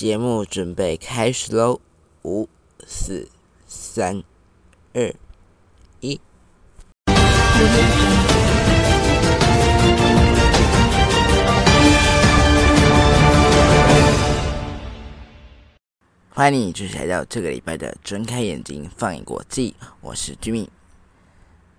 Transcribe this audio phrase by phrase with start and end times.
[0.00, 1.78] 节目准备开始喽！
[2.22, 2.48] 五、
[2.86, 3.28] 四、
[3.66, 4.22] 三、
[4.94, 5.14] 二、
[6.00, 6.18] 一。
[16.30, 20.68] 欢迎你继续来到这个礼拜的睁开眼睛放眼国际，我是 Jimmy。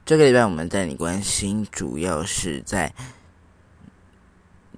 [0.06, 2.94] 这个礼拜我们带你关心，主要是在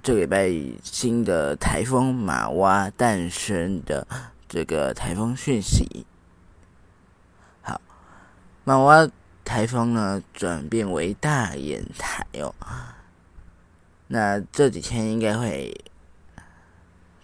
[0.03, 0.51] 这个礼拜
[0.83, 4.05] 新的台风马蛙诞生的
[4.49, 6.05] 这个台风讯息。
[7.61, 7.79] 好，
[8.65, 9.09] 马蛙
[9.45, 12.53] 台风呢转变为大眼台哦，
[14.07, 15.73] 那这几天应该会。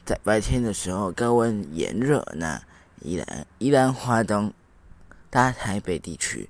[0.06, 2.60] 在白天的时候，高温炎热，那
[3.02, 4.52] 宜兰、宜兰华东、
[5.30, 6.50] 大台北地区，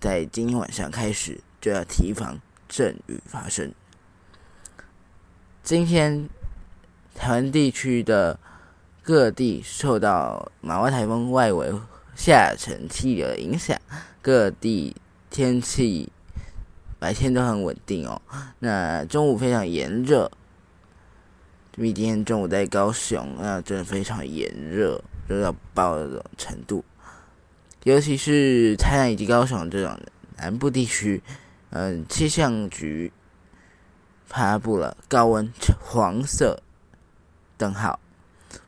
[0.00, 2.38] 在今天晚上开始就要提防
[2.68, 3.74] 阵雨发生。
[5.62, 6.28] 今天
[7.14, 8.36] 台湾地区的
[9.00, 11.72] 各地受到马湾台风外围
[12.16, 13.80] 下沉气流的影响，
[14.20, 14.96] 各地
[15.30, 16.10] 天气
[16.98, 18.20] 白天都很稳定哦。
[18.58, 20.28] 那中午非常炎热。
[21.76, 26.84] 因为今天中午在高雄，那真的非常炎热，热到爆的程度。
[27.84, 29.98] 尤其是台南以及高雄这种
[30.36, 31.22] 南部地区，
[31.70, 33.10] 嗯，气象局
[34.32, 36.62] 发布了高温黄色
[37.58, 38.00] 灯号。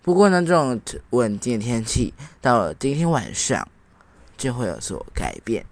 [0.03, 3.67] 不过呢，这种稳定的天气到了今天晚上
[4.37, 5.65] 就会有所改变。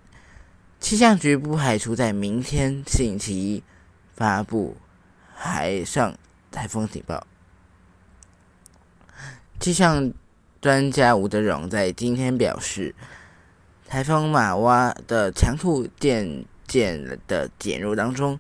[0.80, 3.62] 气象局不排除在明天星期一
[4.16, 4.76] 发布
[5.34, 6.14] 海上。
[6.52, 7.26] 台风警报。
[9.58, 10.12] 气象
[10.60, 12.94] 专家吴德荣在今天表示，
[13.88, 18.38] 台风马哇的强度渐渐的减弱当中，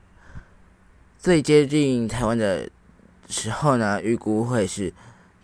[1.22, 2.68] 最接近台湾的
[3.28, 4.92] 时候呢，预估会是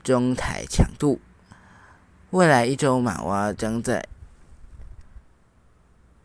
[0.02, 1.20] 中台强度。
[2.30, 4.08] 未来一周，马蛙将在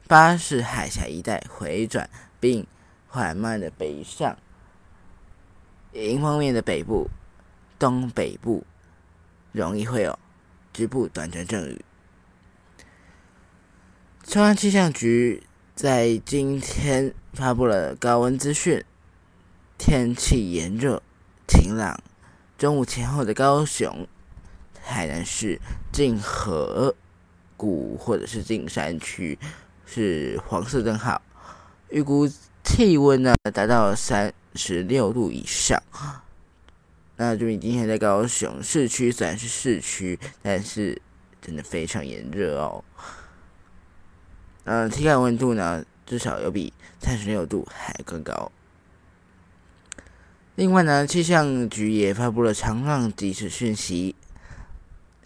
[0.07, 2.09] 巴士海峡一带回转，
[2.39, 2.65] 并
[3.07, 4.35] 缓慢的北上。
[5.91, 7.11] 迎风面的北部、
[7.77, 8.65] 东北部
[9.51, 10.17] 容易会有
[10.73, 11.85] 局部短暂阵雨。
[14.23, 15.43] 中央气象局
[15.75, 18.83] 在今天发布了高温资讯，
[19.77, 21.01] 天气炎热、
[21.47, 21.99] 晴朗。
[22.57, 24.07] 中午前后的高雄、
[24.81, 25.59] 海南市、
[25.91, 26.95] 静河
[27.57, 29.37] 谷或者是静山区
[29.85, 31.21] 是黄色灯号，
[31.89, 32.29] 预估
[32.63, 34.33] 气温呢达到三。
[34.55, 35.81] 十六度以上，
[37.15, 41.01] 那就你今天在高雄市区，虽然是市区，但是
[41.41, 42.83] 真的非常炎热哦。
[44.65, 48.51] 嗯，体感温度呢，至少有比三十六度还更高。
[50.55, 54.15] 另外呢，气象局也发布了长浪即时讯息，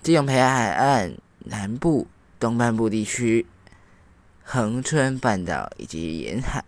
[0.01, 2.07] 基隆北海岸南部、
[2.39, 3.45] 东半部地区、
[4.43, 6.63] 恒春半岛以及沿海、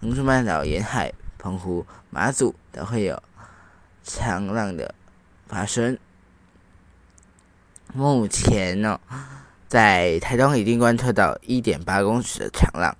[0.00, 1.12] 恒春半岛沿海。
[1.40, 3.22] 澎湖、马祖都会有
[4.02, 4.92] 长浪的
[5.46, 5.96] 发生。
[7.94, 8.98] 目前呢，
[9.68, 12.96] 在台东已经观测到一点八公尺的长浪。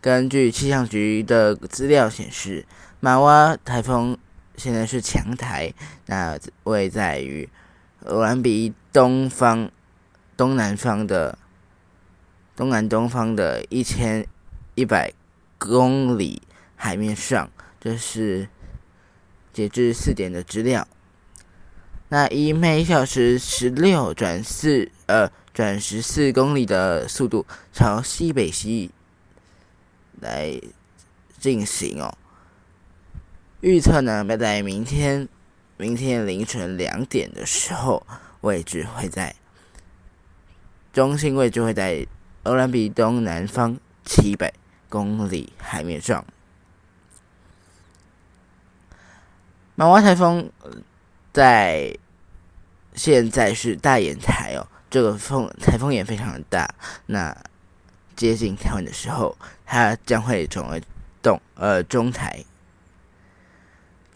[0.00, 2.66] 根据气象局的资料显示，
[3.00, 4.16] 马哇台风
[4.56, 5.72] 现在是强台，
[6.06, 7.48] 那位在于
[8.00, 9.70] 俄兰比东方、
[10.36, 11.38] 东南方的
[12.54, 14.26] 东南东方的一千
[14.74, 15.12] 一百。
[15.58, 16.42] 公里
[16.76, 18.46] 海面上，这是
[19.54, 20.86] 截至四点的资料。
[22.10, 28.90] 那以每小时十六转四呃转十四公里的速度朝西北西
[30.20, 30.60] 来
[31.40, 32.14] 进行哦。
[33.60, 35.28] 预测呢，要在明天
[35.76, 38.06] 明天凌晨两点的时候，
[38.40, 39.34] 位置会在
[40.92, 42.06] 中心位置会在
[42.44, 44.52] 欧兰比东南方七百。
[44.88, 46.24] 公里海面上，
[49.74, 50.48] 马湾台风
[51.32, 51.92] 在
[52.94, 56.72] 现在是大眼台哦，这个风台风也非常的大。
[57.06, 57.36] 那
[58.14, 59.36] 接近台湾的时候，
[59.66, 60.80] 它将会成为
[61.20, 62.44] 东呃中台。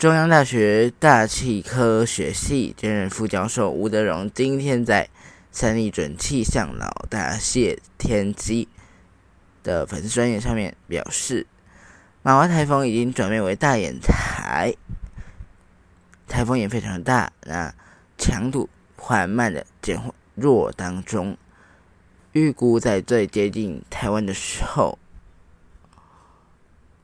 [0.00, 5.11] 中央大学大气科学系兼任副教授吴德荣今天在
[5.50, 8.67] 三立准气象老大谢天机。
[9.62, 11.47] 的粉丝专业上面表示，
[12.23, 14.75] 马湾台风已经转变为大眼台，
[16.26, 17.75] 台风也非常大，那
[18.17, 20.00] 强度缓慢的减
[20.35, 21.37] 弱当中，
[22.32, 24.99] 预估在最接近台湾的时候，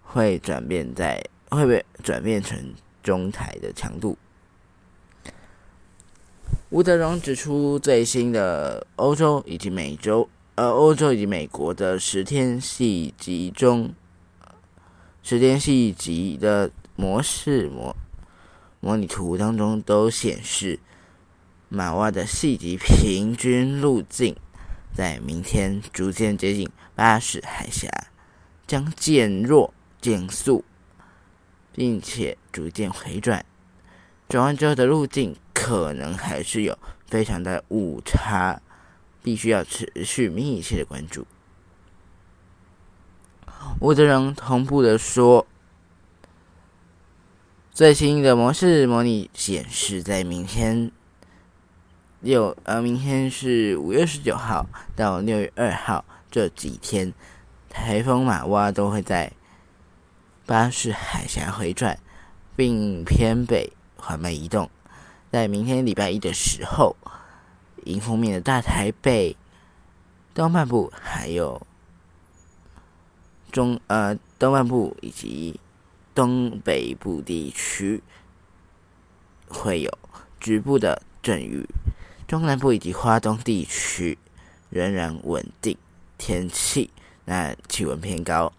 [0.03, 2.73] 会转变在会不会转变成
[3.07, 4.19] 中台的强度？
[6.71, 13.95] 吴德荣指出，最新的欧洲以及美洲，呃，欧洲以及美国的十天细集中，
[15.23, 17.97] 十天细集的模式模
[18.81, 20.81] 模拟图当中都显示，
[21.69, 24.35] 马洼的细集平均路径
[24.93, 27.89] 在明天逐渐接近巴士海峡，
[28.67, 30.65] 将减弱减速，
[31.77, 33.45] 并且逐渐回转。
[34.29, 36.77] 转弯之后的路径可能还是有
[37.07, 38.61] 非常的误差，
[39.23, 41.25] 必须要持续密切的关注。
[43.81, 45.47] 吴德荣同步的说，
[47.73, 50.91] 最新的模式模拟显示，在明天
[52.21, 57.13] 六呃，明天是五月十九号到六月二号这几天，
[57.69, 59.33] 台风马哇都会在
[60.47, 61.99] 巴士海峡回转，
[62.55, 63.73] 并偏北。
[63.99, 64.71] 缓慢移动，
[65.33, 66.95] 在明天礼拜一的时候，
[67.87, 69.37] 迎风面的大台北
[70.33, 71.67] 东半部，还有
[73.51, 75.59] 中呃东半部以及
[76.15, 78.01] 东北部地区
[79.49, 79.99] 会有
[80.39, 81.67] 局部的阵雨，
[82.29, 84.17] 中南部以及华东地区
[84.71, 85.77] 仍然稳定
[86.17, 86.93] 天气，
[87.25, 88.53] 那气温偏高。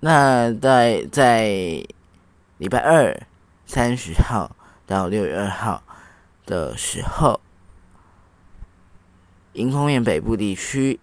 [0.00, 1.84] 那在在。
[2.60, 3.18] 礼拜二
[3.64, 4.54] 三十号
[4.86, 5.82] 到六月二号
[6.44, 7.40] 的时候，
[9.54, 11.00] 迎风面北部地区、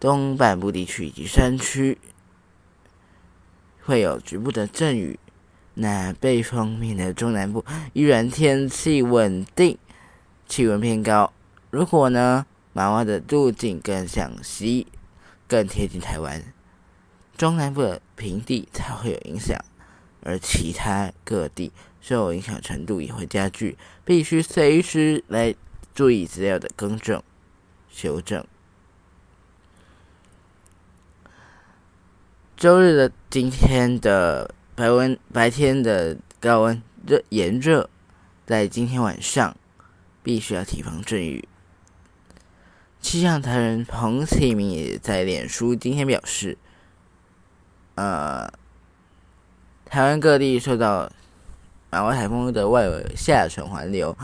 [0.00, 1.98] 东半部地区以及山区
[3.84, 5.20] 会有局部的阵雨。
[5.74, 9.78] 那背风面的中南部依然天气稳定，
[10.48, 11.32] 气温偏高。
[11.70, 14.88] 如果呢，马洼的路径更向西，
[15.46, 16.42] 更贴近台湾，
[17.36, 19.56] 中南部的平地才会有影响。
[20.22, 25.54] 而其他各地受影响程度也会加剧，必须随时来
[25.94, 27.22] 注意资料的更正、
[27.88, 28.44] 修正。
[32.56, 37.88] 周日的今天的白温白天的高温热炎热，
[38.44, 39.56] 在今天晚上
[40.24, 41.46] 必须要提防阵雨。
[43.00, 46.58] 气象台人彭启明也在脸书今天表示，
[47.96, 48.50] 呃。
[49.88, 51.08] 台湾各地受到
[51.90, 54.18] 马湾台风的外围下沉环流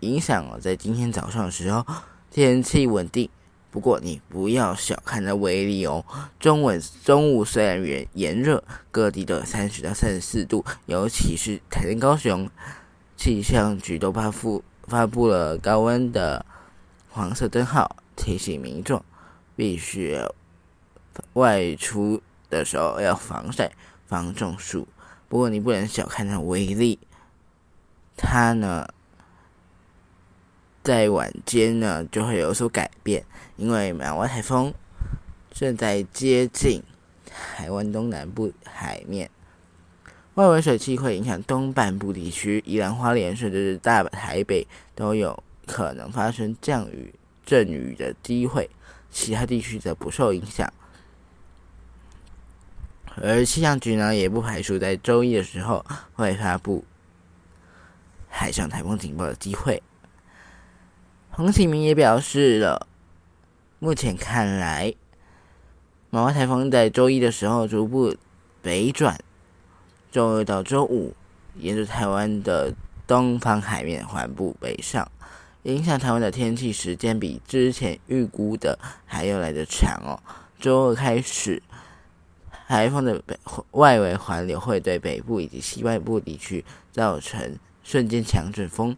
[0.00, 1.84] 影响哦，在今天早上的时候，
[2.30, 3.28] 天气稳定。
[3.70, 6.04] 不过你不要小看它威力哦。
[6.38, 6.70] 中午
[7.02, 12.48] 中午虽然炎炎热，各地的三十到三十四度，尤其是台南、高雄，
[13.16, 16.44] 气象局都发布发布了高温的
[17.08, 19.02] 黄色灯号，提醒民众
[19.56, 20.20] 必须
[21.32, 22.20] 外出
[22.54, 23.72] 的时候要防晒。
[24.06, 24.86] 防中暑，
[25.28, 26.98] 不过你不能小看它威力。
[28.18, 28.86] 它呢，
[30.82, 33.24] 在晚间呢就会有所改变，
[33.56, 34.72] 因为马湾台风
[35.50, 36.82] 正在接近
[37.24, 39.30] 台湾东南部海面，
[40.34, 47.12] 外围水汽会影响东半部地区，宜兰花莲甚至是大台北都有可能发生降雨、
[47.46, 48.68] 阵雨的机会，
[49.10, 50.70] 其他地区则不受影响。
[53.22, 55.84] 而气象局呢，也不排除在周一的时候
[56.14, 56.84] 会发布
[58.28, 59.82] 海上台风警报的机会。
[61.30, 62.88] 洪启明也表示了，
[63.78, 64.92] 目前看来，
[66.10, 68.16] 马湾台风在周一的时候逐步
[68.60, 69.18] 北转，
[70.10, 71.14] 周二到周五
[71.54, 72.74] 沿着台湾的
[73.06, 75.08] 东方海面缓步北上，
[75.62, 80.18] 影响台湾的天气时间比之前预估的还要来得长哦。
[80.58, 81.62] 周二开始。
[82.74, 83.38] 台风的北
[83.70, 88.96] 外围环流会对北部以及西外部地区造成瞬间强阵风。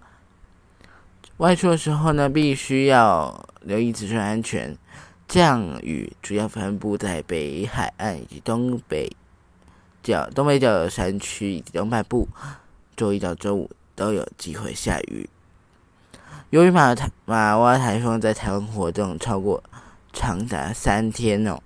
[1.36, 4.74] 外出的时候呢，必须要留意自身安全。
[5.28, 9.14] 降雨主要分布在北海岸以及东北
[10.02, 12.26] 角、东北角的山区以及东半部。
[12.96, 15.28] 周一到周五都有机会下雨。
[16.48, 19.62] 由于马台马洼台风在台湾活动超过
[20.14, 21.60] 长达三天哦。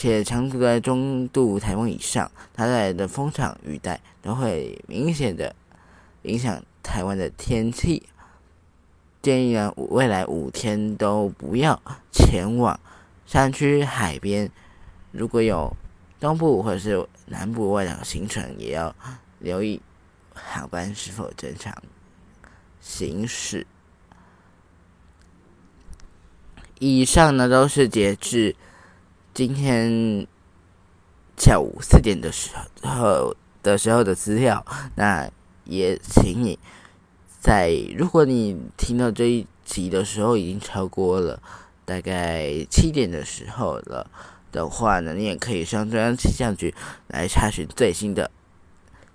[0.00, 5.54] 且强度在中度台风以上，它带来的风场雨带都会明显的
[6.22, 8.04] 影响台湾的天气。
[9.20, 11.78] 建议呢，未来五天都不要
[12.10, 12.80] 前往
[13.26, 14.50] 山区、海边。
[15.12, 15.76] 如果有
[16.18, 18.96] 东部或者是南部外岛行程，也要
[19.38, 19.82] 留意
[20.32, 21.76] 航班是否正常
[22.80, 23.66] 行驶。
[26.78, 28.56] 以上呢，都是截至。
[29.32, 30.26] 今天
[31.36, 32.50] 下午四点的时
[32.82, 34.64] 候的时候的资料。
[34.96, 35.30] 那
[35.64, 36.58] 也请你
[37.40, 41.40] 在如果你听到这一集的时候已经超过了
[41.84, 44.10] 大概七点的时候了
[44.50, 46.74] 的话呢，你也可以上中央气象局
[47.06, 48.30] 来查询最新的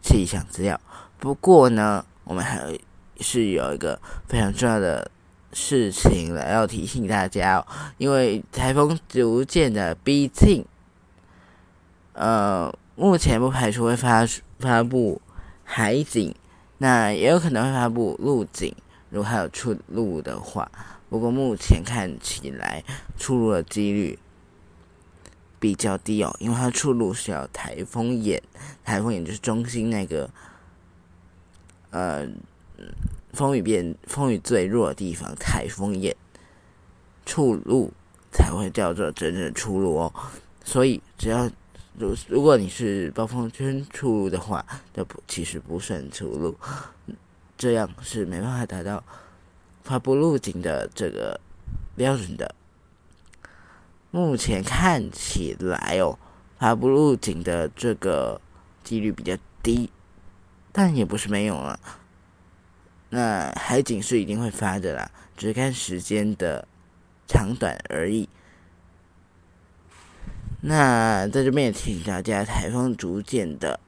[0.01, 0.79] 气象资料。
[1.19, 2.62] 不过呢，我们还
[3.19, 5.12] 是有一个非常重要的
[5.57, 7.65] 事情了，要提醒大家哦，
[7.97, 10.65] 因为台风逐渐的逼近，
[12.12, 14.27] 呃，目前不排除会发
[14.59, 15.21] 发布
[15.63, 16.35] 海警。
[16.79, 18.75] 那也有可能会发布陆警，
[19.09, 20.69] 如果还有出路的话。
[21.07, 22.83] 不过目前看起来
[23.17, 24.19] 出路的几率
[25.57, 28.43] 比较低哦，因为它出路是要台风眼，
[28.83, 30.29] 台风眼就是中心那个，
[31.91, 32.27] 呃，
[33.35, 36.15] 风雨变风雨最弱的地方，台风眼
[37.25, 37.91] 出路
[38.31, 40.13] 才会叫做真正的出路哦。
[40.63, 41.51] 所以只要。
[41.97, 46.53] 如如果你是暴风圈出路的话，这不其实不算出路，
[47.57, 49.01] 这样是没办法达到
[49.81, 51.39] 发布路径的这个
[51.95, 52.53] 标准的。
[54.11, 56.19] 目前看起来哦，
[56.59, 58.41] 发布路径的这个
[58.83, 59.89] 几率比较低，
[60.73, 61.79] 但也不是没有了。
[63.15, 66.67] 那海景是一定会发的啦，只是看时间的
[67.25, 68.27] 长短而已。
[70.60, 73.79] 那在这边也提醒大家，台风逐渐的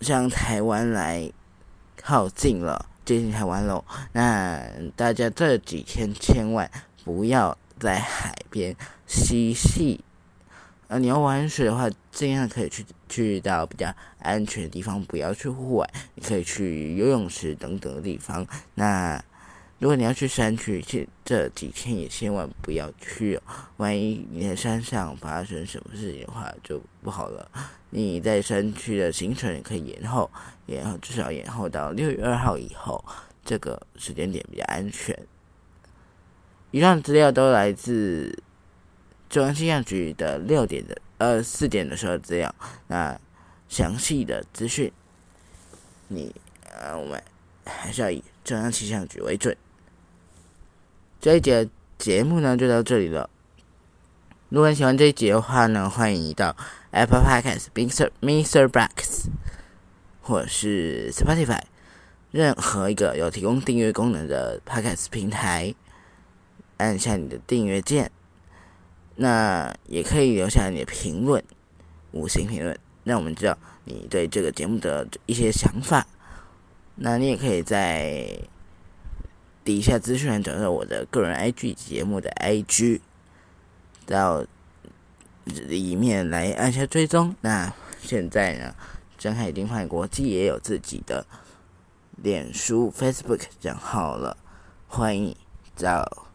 [0.00, 1.30] 向台湾来
[1.96, 3.84] 靠近了，接近台湾喽。
[4.10, 4.60] 那
[4.96, 6.68] 大家这几天千万
[7.04, 8.74] 不要在海边
[9.06, 10.02] 嬉戏，
[10.92, 18.46] 呃，你要玩水的话，尽量可以去去到比较安全的地方，不要去户外，你可以去游泳池等等的地方。
[18.74, 19.18] 那
[19.78, 23.42] 如果你要去山区，这这几天也千万不要去哦。
[23.78, 27.50] 万一你在山上发生什么事情的话，就不好了。
[27.88, 30.30] 你在山区的行程可以延后，
[30.66, 33.02] 延后至少延后到六月二号以后，
[33.42, 35.18] 这个时间点比较安全。
[36.70, 38.38] 以上资料都来自
[39.32, 42.54] 中央气象局的六点的呃四点的时候资料。
[42.88, 43.18] 那
[43.66, 44.92] 详细的资讯，
[46.08, 46.34] 你
[46.70, 47.22] 呃我们
[47.64, 49.56] 还是要以中央气象局为准。
[51.18, 53.30] 这一节节目呢就到这里了。
[54.50, 56.54] 如果你喜欢这一节的话呢，欢迎你到
[56.90, 58.10] Apple Podcasts、Mr.
[58.20, 58.68] Mr.
[58.68, 59.30] Box
[60.20, 61.62] 或是 Spotify
[62.30, 65.74] 任何一个有提供订阅功能的 Podcast 平台，
[66.76, 68.12] 按下你的订阅键。
[69.22, 71.42] 那也可以留下你的评论，
[72.10, 76.06] 五星评论，让我们知道你对这个节目的一些想法。
[76.96, 78.26] 那你也可以在。
[79.64, 82.98] 底下资讯栏找到我的个人 IG 节目的 IG，
[84.04, 84.44] 到
[85.44, 87.36] 里面来按下追踪。
[87.42, 88.74] 那现在呢，
[89.16, 91.24] 真海丁换国际也有自己的
[92.16, 94.36] 脸书 Facebook 账号了，
[94.88, 95.36] 欢迎
[95.76, 96.26] 到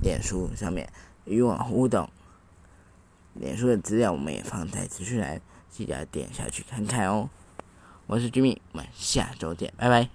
[0.00, 0.88] 脸书上面
[1.24, 2.08] 与我互动。
[3.34, 7.28] 脸书的资料我们也放在资讯栏，记得点下去看看哦。
[8.06, 10.08] 我是 Jimmy，我们下周见，拜拜。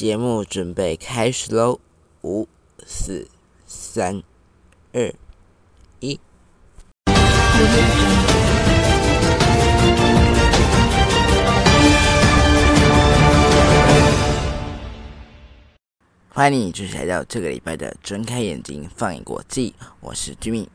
[0.00, 1.78] 节目准备开始喽！
[2.22, 2.48] 五、
[2.86, 3.28] 四、
[3.66, 4.22] 三、
[4.94, 5.12] 二、
[5.98, 6.18] 一。
[16.30, 20.68] 欢迎你继续来到这个礼拜的睁开眼睛放眼国际，我是 Jimmy。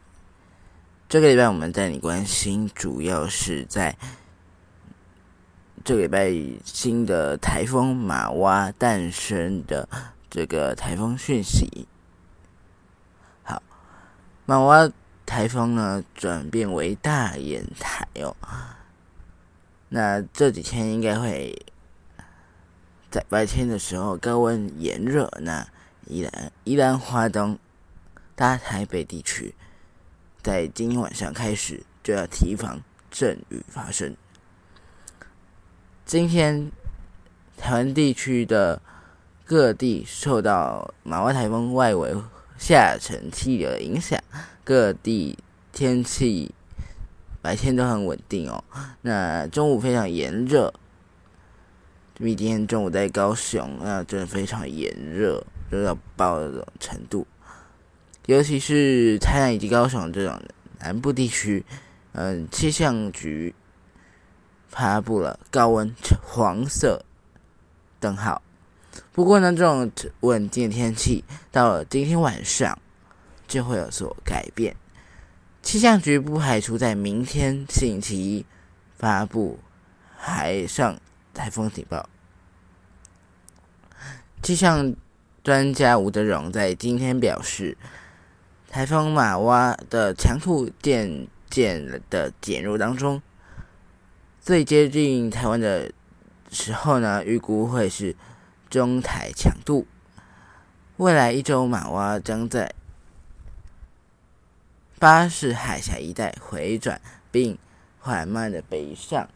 [1.10, 3.98] 这个礼拜我们带你关心，主要是在。
[5.85, 6.33] 这个礼拜
[6.65, 9.87] 新的台风马蛙诞生的
[10.31, 11.87] 这个台风讯息。
[13.43, 13.61] 好，
[14.47, 14.89] 马蛙
[15.27, 18.35] 台风呢转变为大眼台哦。
[19.89, 21.55] 那这几天应该会
[23.11, 25.67] 在白天的时候高温炎热，那
[26.07, 27.59] 依然依然华东
[28.35, 29.53] 大台北地区，
[30.41, 34.17] 在今天晚上开始就要提防阵雨发生。
[36.05, 36.71] 今天
[37.57, 38.79] 台湾地区的
[39.43, 42.15] 各地受到马湾台风外围
[42.59, 44.24] 下沉气流的影响，
[44.63, 45.35] 各地
[45.74, 46.53] 天气
[47.41, 48.63] 白天都很稳定哦。
[49.01, 50.71] 那中午非常炎热，
[52.19, 57.25] 因为今天中午在高雄，那真的非常炎热，热到爆的程度。
[58.27, 60.39] 尤其是台南以及高雄这种
[60.81, 61.65] 南部地区，
[62.12, 63.55] 嗯，气象局。
[64.75, 67.05] 发布了高温黄色
[68.01, 68.41] 灯号。
[69.13, 69.89] 不过呢，这种
[70.20, 72.77] 稳定的天气到了今天晚上
[73.48, 74.75] 就会有所改变。
[75.62, 78.46] 气象局不排除在明天星期一
[78.98, 79.60] 发布
[80.17, 81.00] 海上
[81.34, 82.08] 台风警报。
[84.44, 84.94] 气象
[85.44, 87.77] 专家吴德荣在今天表示，
[88.70, 93.22] 台风马哇的强度渐渐的减弱当中。
[94.46, 95.92] 最接近台湾的
[96.51, 98.16] 时候呢，预估会是
[98.70, 99.88] 中台强度。
[100.98, 102.75] 未来一周，马蛙将在
[105.00, 107.58] 巴士海峡一带回转，并
[107.98, 109.27] 缓慢的北上。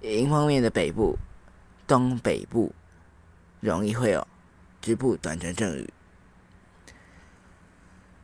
[0.00, 1.16] 迎风面的北部、
[1.86, 2.74] 东北部
[3.60, 4.26] 容易会有
[4.80, 5.88] 局部短暂阵雨。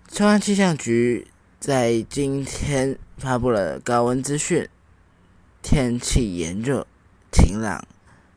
[0.09, 1.29] 中央气象局
[1.61, 4.69] 在今天发布了高温资讯。
[5.63, 6.87] 天气炎热、
[7.33, 7.85] 晴朗。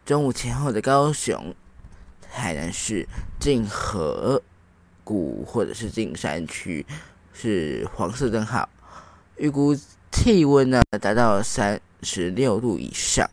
[0.04, 1.56] 中午前后的高雄、
[2.28, 3.08] 海南市、
[3.40, 4.42] 静河
[5.04, 6.86] 谷或者是静山区
[7.32, 8.68] 是黄色灯号，
[9.38, 9.76] 预估
[10.12, 13.30] 气温呢达到三十六度以上。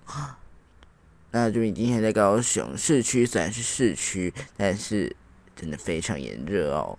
[1.31, 5.17] 那就你今天在高雄市区，虽然是市区，但是
[5.57, 6.99] 真的非常炎热哦。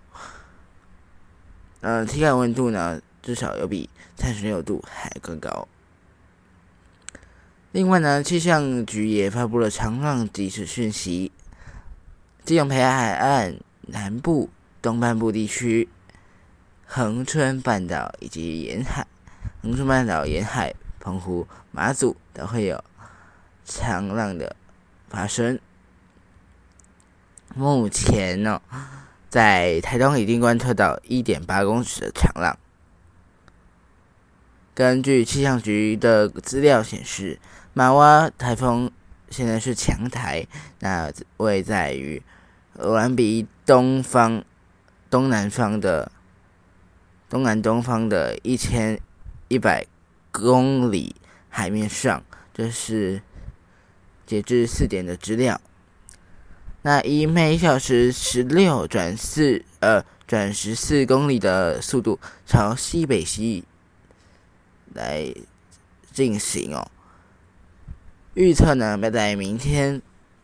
[1.80, 5.66] 嗯，体感温度呢，至少有比三十六度还更高。
[7.72, 11.30] 另外呢，气象局也发布了长浪即时讯息，
[12.44, 14.50] 基隆北海岸南部、
[14.82, 15.88] 东半部地区、
[16.84, 19.06] 恒春半岛以及沿海、
[19.62, 22.82] 恒春半岛沿海、澎湖、马祖都会有
[23.64, 24.56] 长浪的
[25.08, 25.60] 发生。
[27.54, 28.60] 目前呢，
[29.28, 32.58] 在台东已经观测到一点八公尺的长浪。
[34.74, 37.38] 根据气象局的资料显示。
[37.72, 38.90] 马哇台风
[39.30, 40.44] 现在是强台，
[40.80, 42.20] 那位在于
[42.74, 44.44] 俄兰比东方、
[45.08, 46.10] 东南方的
[47.28, 49.00] 东南东方的一千
[49.46, 49.86] 一百
[50.32, 51.14] 公里
[51.48, 52.22] 海面上。
[52.52, 53.22] 这是
[54.26, 55.60] 截至四点的资料。
[56.82, 63.64] 那以每小时十六转四呃转十四公里的速度朝西北西
[64.92, 65.32] 来
[66.12, 66.90] 进行哦。
[68.34, 70.00] 预测呢，要在明天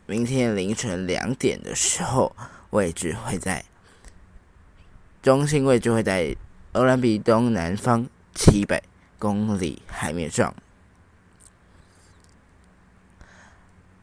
[0.07, 2.35] 明天凌晨两点的时候，
[2.71, 3.65] 位置会在
[5.23, 6.35] 中心位置会在
[6.73, 8.83] 欧兰比东南方七百
[9.21, 10.53] 公里海面上。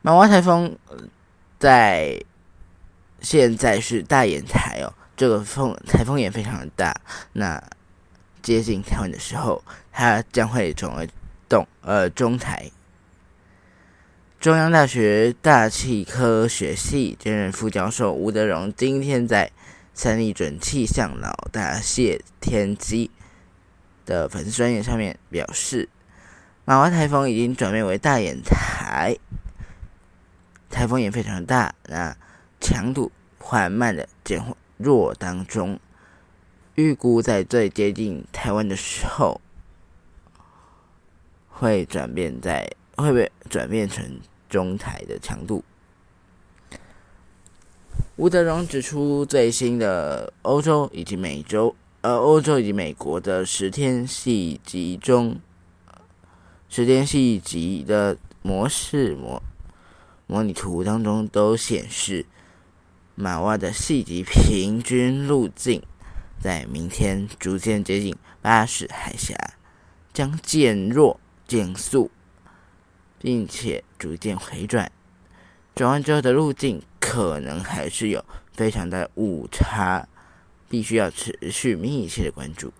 [0.02, 0.78] 马蛙台风
[1.60, 2.24] 在
[3.22, 6.96] 现在是大眼台哦，这个风台风也非常的大。
[7.34, 7.62] 那
[8.41, 11.10] 接近台湾的时候，它将会成为
[11.50, 12.72] 东呃中台。
[14.43, 19.49] 中央大学大气科学系兼任副教授吴德荣今天在
[19.93, 23.10] 三立准气象老大谢天机
[24.06, 25.88] 的粉丝专业上面表示，
[26.65, 29.15] 马湾台风已经转变为大眼台，
[30.69, 32.13] 台风也非常大，那
[32.60, 34.43] 强度缓慢的减
[34.75, 35.79] 弱当中，
[36.75, 39.39] 预估在最接近台湾的时候，
[41.47, 44.19] 会转变在会不会转变成。
[44.54, 45.63] 中台的强度。
[48.16, 55.39] 吴德荣指出，最新的欧洲以及美洲，呃，欧洲以及美国的十天细集中，
[56.70, 59.42] 十天细集的模式模
[60.28, 62.28] 模拟图当中都显示，
[63.16, 65.82] 马洼的细集平均路径
[66.39, 69.36] 在明天逐渐接近巴士海峡，
[70.13, 72.12] 将减弱减速，
[73.24, 74.92] 并且逐渐回转。
[75.74, 80.08] 转弯之后的路径可能还是有非常的误差，
[80.70, 82.72] 必须要持续密切的关注。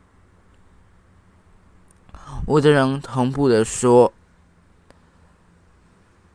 [2.46, 4.12] 吴德荣同步的说，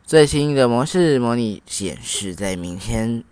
[0.03, 3.23] 最新的模式模拟显示，在明天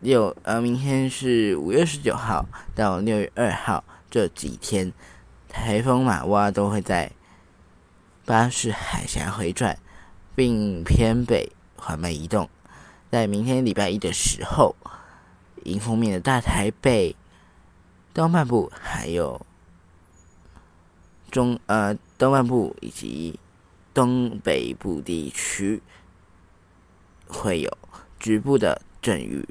[0.00, 4.92] 六呃，明天是五月十九号到六月二号这几天，
[5.48, 7.10] 台风马哇都会在
[8.26, 9.78] 巴士海峡回转，
[10.34, 11.50] 并偏北。
[11.78, 12.48] 缓慢移动，
[13.12, 14.74] 在明天礼拜一的时候，
[15.64, 17.14] 迎风面的大台北
[18.12, 19.46] 东半部，还有
[21.30, 23.38] 中呃东半部以及
[23.94, 25.80] 东北部地区
[27.28, 27.78] 会有
[28.18, 29.46] 局部的阵雨，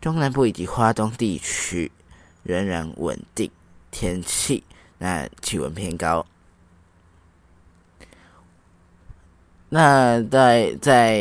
[0.00, 1.90] 中南部以及华东地区
[2.42, 3.50] 仍然稳定
[3.90, 4.64] 天气，
[4.98, 6.26] 那气温偏高。
[9.72, 11.14] 那在在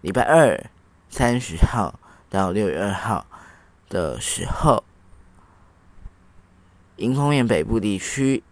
[0.00, 0.70] 礼拜二
[1.10, 3.26] 三十号到六月二号
[3.90, 4.82] 的时候，
[6.96, 8.42] 迎风面北部地区、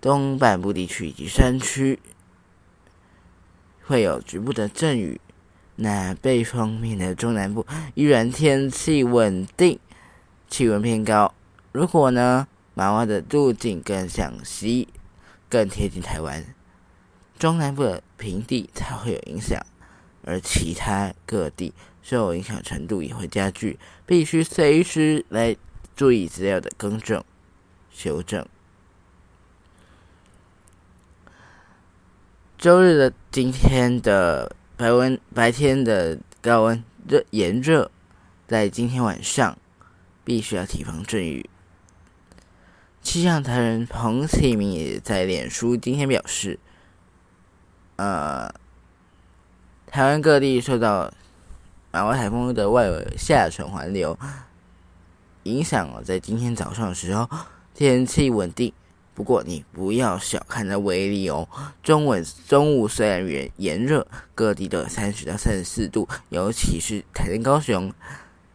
[0.00, 2.00] 东半部地区以及山区
[3.84, 5.20] 会有局部的阵雨。
[5.76, 9.78] 那北方面的中南部依然天气稳定，
[10.48, 11.34] 气温偏高。
[11.72, 14.88] 如果呢，马洼的路径更向西，
[15.50, 16.42] 更贴近台湾。
[17.38, 19.64] 中南部的平地才会有影响，
[20.24, 21.72] 而其他各地
[22.02, 25.56] 受影响程度也会加剧，必须随时来
[25.94, 27.22] 注意资料的更正、
[27.92, 28.44] 修正。
[32.58, 37.88] 周日的今天的白温白天的高温热炎热，
[38.48, 39.56] 在今天晚上
[40.24, 41.48] 必须要提防阵雨。
[43.00, 46.58] 气象台人彭启明也在脸书今天表示。
[47.98, 48.48] 呃，
[49.88, 51.12] 台湾各地受到
[51.90, 54.16] 马湾台风的外围下沉环流
[55.42, 57.28] 影响哦，在今天早上的时候，
[57.74, 58.72] 天气稳定。
[59.14, 61.48] 不过你不要小看它威力哦。
[61.82, 62.14] 中午
[62.46, 67.92] 中午虽然炎炎热，各地都有三十到三十四度，尤其是台南、高雄，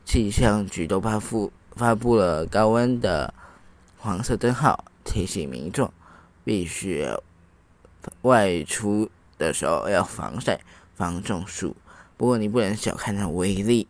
[0.06, 3.34] 气象局都发布发布了高温的
[3.98, 5.92] 黄色灯号，提醒民众
[6.46, 7.06] 必须
[8.22, 9.10] 外出。
[9.44, 10.60] 的时候要防晒、
[10.96, 11.76] 防中暑。
[12.16, 13.88] 不过你不能小看它威力，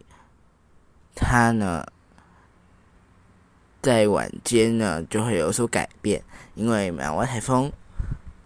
[1.13, 1.85] 它呢
[3.81, 6.23] 在晚间呢就会有所改变，
[6.55, 7.71] 因为马湾台风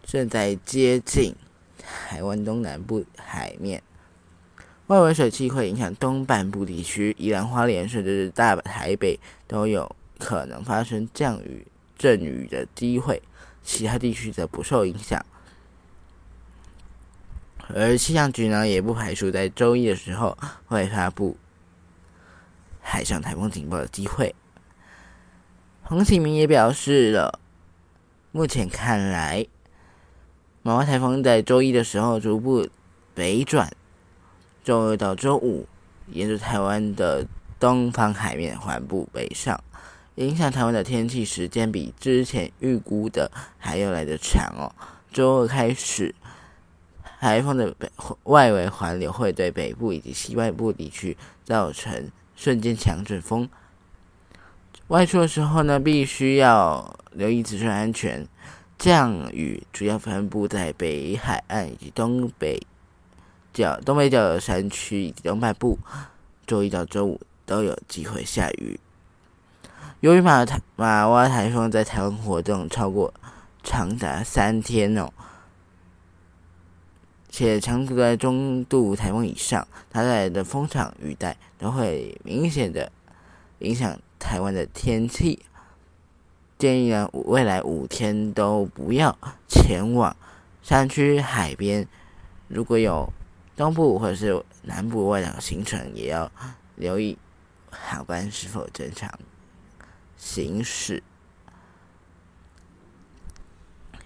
[0.03, 1.33] 正在接近
[1.77, 3.81] 台湾东南部海面，
[4.87, 11.65] 外围水汽会影响东半部地区，宜兰花莲甚至是大台北都有可能发生降雨、
[11.97, 13.21] 阵雨的机会，
[13.63, 15.23] 其他地区则不受影响。
[17.73, 21.35] 而气象局呢，也不排除在周一的时候会发布
[22.81, 24.33] 海上台风警报的机会。
[25.83, 27.39] 洪启明也表示了，
[28.31, 29.45] 目前看来，
[30.61, 32.67] 马湾台风在周一的时候逐步
[33.13, 33.69] 北转，
[34.63, 35.67] 周二到周五
[36.07, 37.27] 沿着台湾的
[37.59, 39.61] 东方海面缓步北上，
[40.15, 44.71] 影响台湾的天气时间比之前预估的还要来得长哦。
[45.11, 46.15] 周二开始。
[47.19, 47.89] 台风的北
[48.23, 53.49] 外围环流会对北部以及西外部地区造成瞬间强阵风。
[54.87, 58.27] 外出的时候呢，必须要留意自身安全。
[58.77, 62.61] 降雨主要分布在北海岸以及东北
[63.51, 65.79] 角、东北角的山区以及东半部。
[66.45, 68.79] 周一到周五都有机会下雨。
[70.01, 73.11] 由于马台马洼台风在台湾活动超过
[73.63, 75.11] 长达三天哦。
[77.37, 82.91] 且强度在中度台风以上，它带来的风场雨带都会明显的
[83.59, 85.43] 影响台湾的天气。
[86.57, 89.15] 建议呢，未来五天都不要
[89.47, 90.17] 前往
[90.63, 91.87] 山区海边。
[92.47, 93.07] 如果有
[93.55, 96.31] 东部或者是南部外岛行程，也要
[96.75, 97.15] 留意
[97.69, 99.11] 航班是否正常
[100.17, 101.03] 行驶。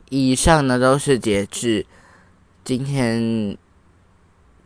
[0.10, 1.86] 以上呢，都是截至。
[2.64, 3.58] 今天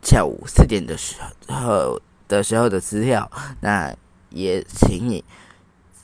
[0.02, 1.16] 下午四点的时
[1.48, 3.30] 候的时候的资料。
[3.60, 3.94] 那
[4.30, 5.24] 也请你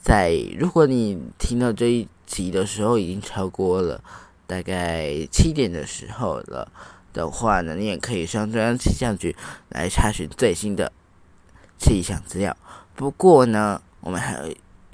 [0.00, 4.02] 在如果你听到这一集的时候已经超过了
[4.46, 6.72] 大概七点的时候了
[7.12, 9.36] 的话呢，你也可以上中央气象局
[9.68, 10.90] 来查询最新的
[11.78, 12.56] 气象资料。
[12.94, 14.42] 不过呢，我们还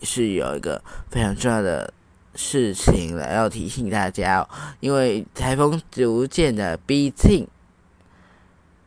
[0.02, 1.92] 是有一个非常重要的
[2.40, 4.48] 事情来要提醒大家哦，
[4.78, 7.48] 因为台风逐渐的逼近，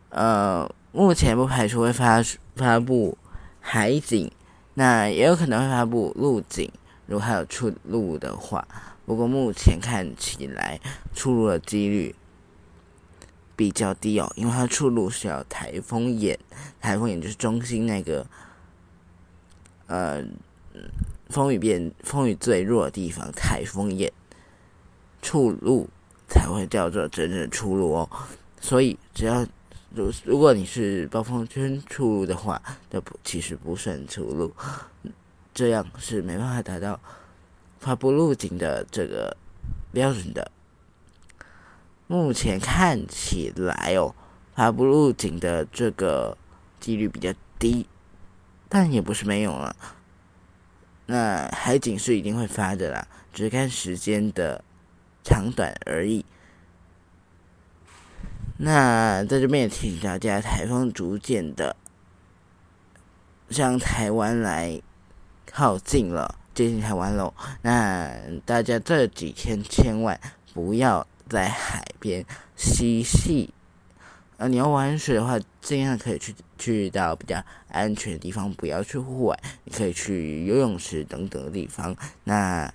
[0.08, 2.22] 呃，目前不排除会发
[2.56, 3.18] 发布
[3.60, 4.32] 海警。
[4.72, 6.72] 那也有可能会发布陆警，
[7.04, 8.66] 如果还有出路的话。
[9.04, 10.80] 不过目前看起来
[11.14, 12.14] 出路的几率
[13.54, 16.38] 比较低哦，因为它出路是要台风眼，
[16.80, 18.26] 台风眼就是中心那个，
[19.88, 20.24] 呃，
[21.32, 24.12] 风雨变风雨最弱的地方，台风眼
[25.20, 25.88] 出路
[26.28, 28.10] 才会叫做真正的出路哦。
[28.60, 29.44] 所以只要。
[29.94, 34.50] 如如果你是暴风圈出路的话，那不其实不算出路，
[35.52, 36.98] 这样是没办法达到
[37.78, 39.36] 发布路径的这个
[39.92, 40.50] 标准的。
[42.06, 44.14] 目前看起来哦，
[44.54, 46.38] 发布路径的这个
[46.80, 47.86] 几率比较低，
[48.70, 49.76] 但也不是没有了。
[51.12, 54.64] 那海景是一定会发的啦，只是看时间的
[55.22, 56.24] 长短而已。
[58.56, 61.76] 那在这边也提醒大家，台风逐渐的
[63.50, 64.80] 向台湾来
[65.44, 67.34] 靠近了，接近台湾喽。
[67.60, 68.10] 那
[68.46, 70.18] 大家这几天千万
[70.54, 72.24] 不要在海边
[72.56, 73.52] 嬉戏，
[74.38, 81.94] 呃，你要玩水的话，尽量可以去去到比较安全的地方，不要去户外，你可以去游泳池等等的地方。
[82.24, 82.72] 那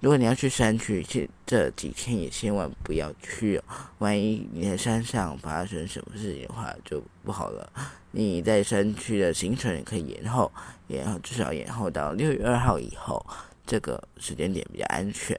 [0.00, 3.64] 如果你要去山区，这这几天也千万不要去哦。
[3.98, 7.72] 万一你在山上发生什么事情的话，就不好了。
[8.10, 10.52] 你在山区的行程可以延后，
[10.88, 13.24] 延后至少延后到六月二号以后，
[13.64, 15.38] 这个时间点比较安全。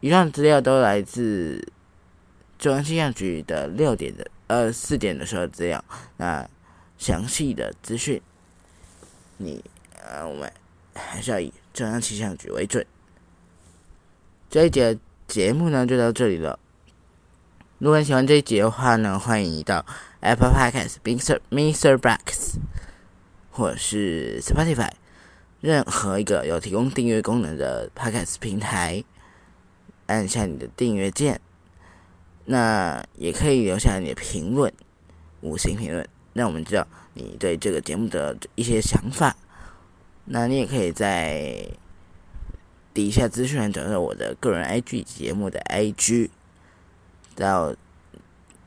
[0.00, 1.64] 以上资料都来自
[2.62, 5.84] 中央气象局的六点的呃四点的时候资料。
[6.16, 6.48] 那
[6.96, 8.22] 详细的资讯，
[9.38, 9.64] 你
[10.00, 10.52] 呃我们
[10.94, 12.86] 还是要以中央气象局为准。
[14.48, 14.96] 这一节
[15.26, 16.56] 节目呢就到这里了。
[17.78, 19.84] 如果你喜欢这一集的话呢，欢迎你到
[20.20, 21.40] Apple Podcast、Mr.
[21.50, 21.98] Mr.
[21.98, 22.58] Box
[23.50, 24.92] 或是 Spotify
[25.60, 29.02] 任何一个有提供订阅功能的 Podcast 平台，
[30.06, 31.40] 按下你的订阅键。
[32.44, 34.72] 那也可以留下你的评论，
[35.40, 39.36] 五星评论，让我们知道你对这个节目的一些想法。
[40.24, 41.68] 那你也可以在。
[42.94, 46.28] 底下资讯栏找到我的个人 IG 节目的 IG，
[47.34, 47.74] 到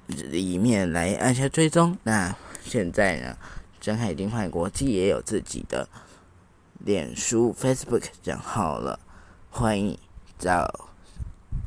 [0.07, 1.95] 里面来按下追踪。
[2.01, 3.37] 那现在呢，
[3.79, 5.87] 真海丁派国际也有自己的
[6.79, 8.99] 脸书 Facebook 账号了，
[9.51, 9.95] 欢迎
[10.39, 10.89] 到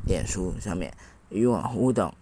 [0.05, 0.93] 脸书上面
[1.29, 2.13] 与我互动。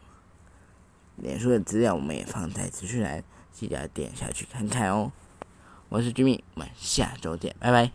[1.15, 5.11] 脸书的资料我们也放在资讯栏，记得点下去看看哦。
[5.89, 7.91] 我是 Jimmy，我们下周见，拜拜。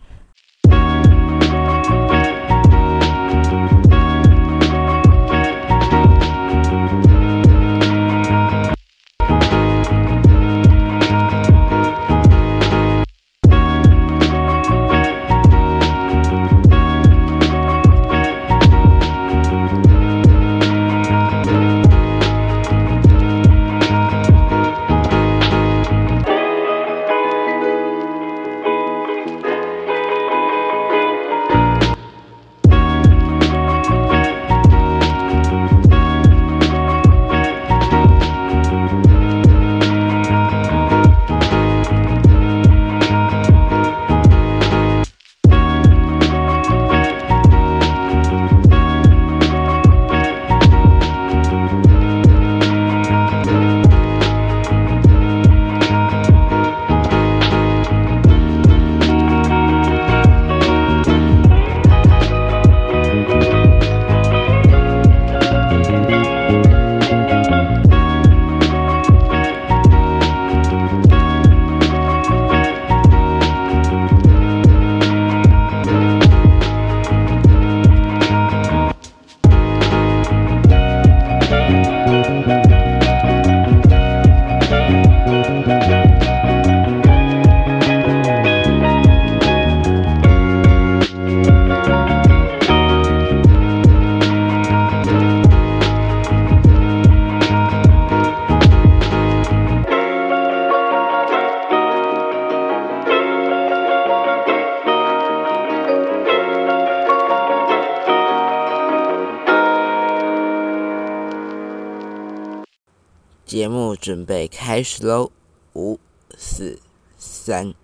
[113.45, 115.31] 节目准备开始喽！
[115.75, 115.99] 五、
[116.39, 116.79] 四、
[117.19, 117.75] 三、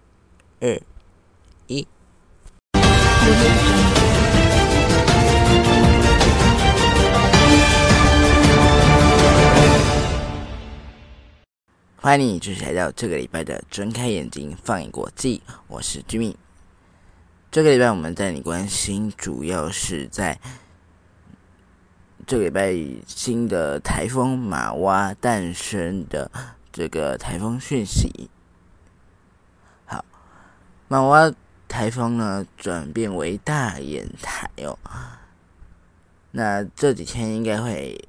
[0.60, 0.80] 二、
[1.66, 1.86] 一。
[11.96, 16.36] 欢迎你继续来到这个礼拜的睁开眼睛放眼国际，我是 Jimmy。
[17.50, 20.40] 这个礼拜我们带你关心，主要是在。
[22.28, 26.30] 这礼拜新的台风马蛙诞生的
[26.70, 28.28] 这个台风讯息。
[29.86, 30.04] 好，
[30.88, 31.32] 马蛙
[31.66, 34.78] 台风呢转变为大眼台哦。
[36.30, 38.06] 那这几天应该会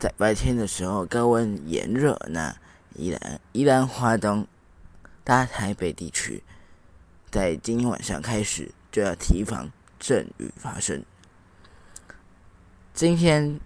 [0.00, 2.56] 在白天的时候高温炎热，那
[2.96, 4.44] 依然依然华东
[5.22, 6.42] 大台北地区，
[7.30, 11.04] 在今天晚上开始就要提防阵雨发生。
[12.94, 13.58] 今天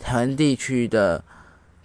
[0.00, 1.22] 台湾地区的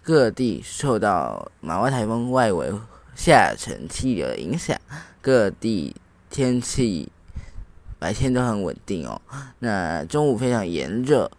[0.01, 2.71] 各地受到马湾台风外围
[3.13, 4.79] 下沉气流的影响，
[5.21, 5.93] 各地
[6.29, 7.11] 天气
[7.99, 9.21] 白天都很稳定哦。
[9.59, 11.29] 那中午非常炎热，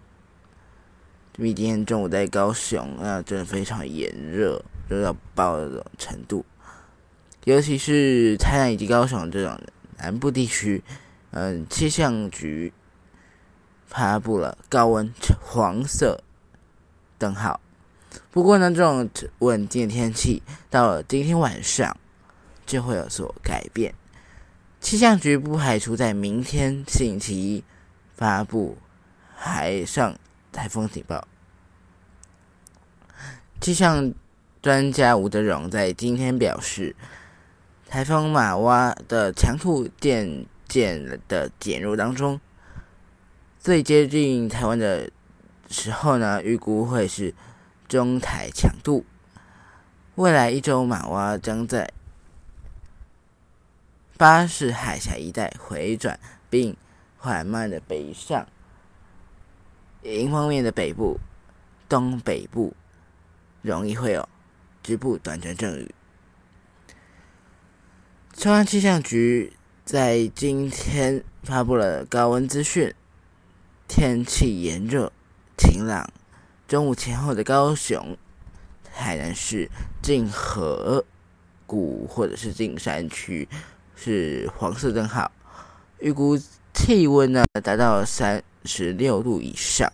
[1.38, 6.44] 因为今天中午在高雄，那真的非常炎热，热到爆的程度。
[7.44, 9.58] 尤其是台南以及高雄这种
[9.96, 10.84] 南部地区，
[11.30, 12.70] 嗯，气象局。
[13.86, 16.22] 发布了高温黄色
[17.18, 17.60] 灯号。
[18.30, 19.08] 不过呢，这种
[19.40, 21.96] 稳定的天气到了今天晚上
[22.66, 23.94] 就会有所改变。
[24.80, 27.64] 气象局不排除在明天星期一
[28.14, 28.76] 发布
[29.34, 30.16] 海上
[30.52, 31.26] 台风警报。
[33.60, 34.12] 气象
[34.60, 36.94] 专家吴德荣在今天表示，
[37.88, 42.40] 台风马哇的强度渐渐的减弱当中。
[43.64, 45.10] 最接近台湾的
[45.70, 47.34] 时候呢，预估会是
[47.88, 49.06] 中台强度。
[50.16, 51.90] 未来一周，马蛙将在
[54.18, 56.76] 巴士海峡一带回转，并
[57.16, 58.46] 缓慢的北上。
[60.02, 61.18] 迎风面的北部、
[61.88, 62.76] 东北部
[63.62, 64.28] 容易会有
[64.82, 65.94] 局部短暂阵雨。
[68.34, 69.54] 中央气象局
[69.86, 72.94] 在今天发布了高温资讯。
[73.86, 75.12] 天气炎热、
[75.56, 76.10] 晴朗。
[76.66, 78.16] 中午前后的高雄、
[78.90, 79.70] 海南市、
[80.02, 81.04] 静河
[81.66, 83.46] 谷或者是静山区
[83.94, 85.30] 是黄色灯号，
[85.98, 86.38] 预估
[86.72, 89.92] 气温呢达到三十六度以上。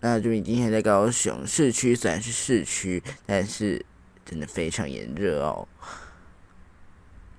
[0.00, 3.84] 那就你今天在高雄市区，虽然是市区，但是
[4.24, 5.68] 真的非常炎热哦。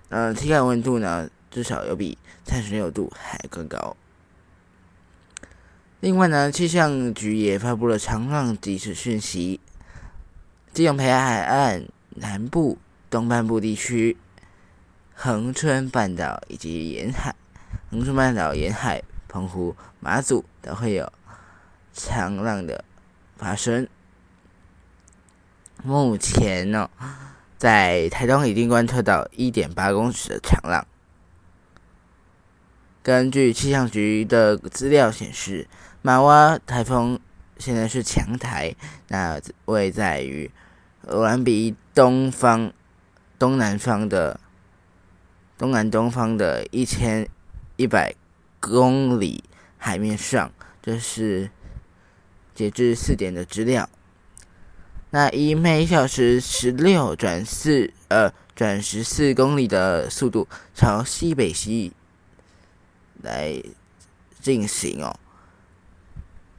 [0.08, 3.96] 嗯，体感温度呢，至少有比三十六度还更高。
[6.02, 9.60] 另外呢，气象局也发布了长浪即时讯息，
[10.72, 12.78] 基隆北海岸南部、
[13.10, 14.16] 东半部地区、
[15.14, 17.36] 恒春半岛以及沿海、
[17.92, 21.12] 恒春半岛沿海、澎湖、马祖都会有
[21.92, 22.86] 长浪的
[23.36, 23.86] 发生。
[25.84, 26.90] 目前呢，
[27.58, 30.88] 在台东已经观测到一点八公尺的长浪。
[33.04, 35.68] 根据气象局的资料显示。
[36.02, 37.20] 马哇台风
[37.58, 38.74] 现在是强台，
[39.10, 40.50] 那位在于
[41.04, 42.72] 俄兰比东方、
[43.38, 44.40] 东南方的
[45.58, 47.28] 东南东方的一千
[47.76, 48.16] 一百
[48.62, 49.44] 公里
[49.78, 50.50] 海面上。
[50.82, 51.52] 这是
[52.56, 53.90] 截至四点的资料。
[55.10, 61.92] 那以每小时十六转四呃转十四公里的速度朝西北西
[63.22, 63.62] 来
[64.40, 65.20] 进行哦。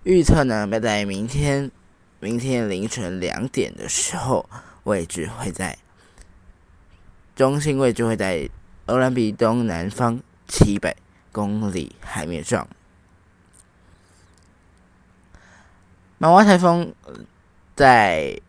[0.02, 1.70] 预测呢，在明天
[2.20, 4.48] 明天凌晨两点的时候，
[4.84, 5.76] 位置会在
[7.36, 8.48] 中心位置会在
[8.86, 10.96] 欧兰比东南方七百
[11.30, 12.66] 公里海面上。
[16.16, 16.94] 马蛙台风
[17.76, 18.40] 在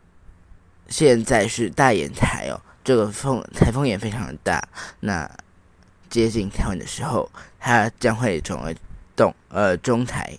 [0.87, 4.65] 现在是大眼台哦，这个风台风也非常的大。
[5.01, 5.29] 那
[6.09, 7.29] 接近台湾的时候，
[7.59, 8.75] 它将会成为
[9.17, 10.37] 东呃中台。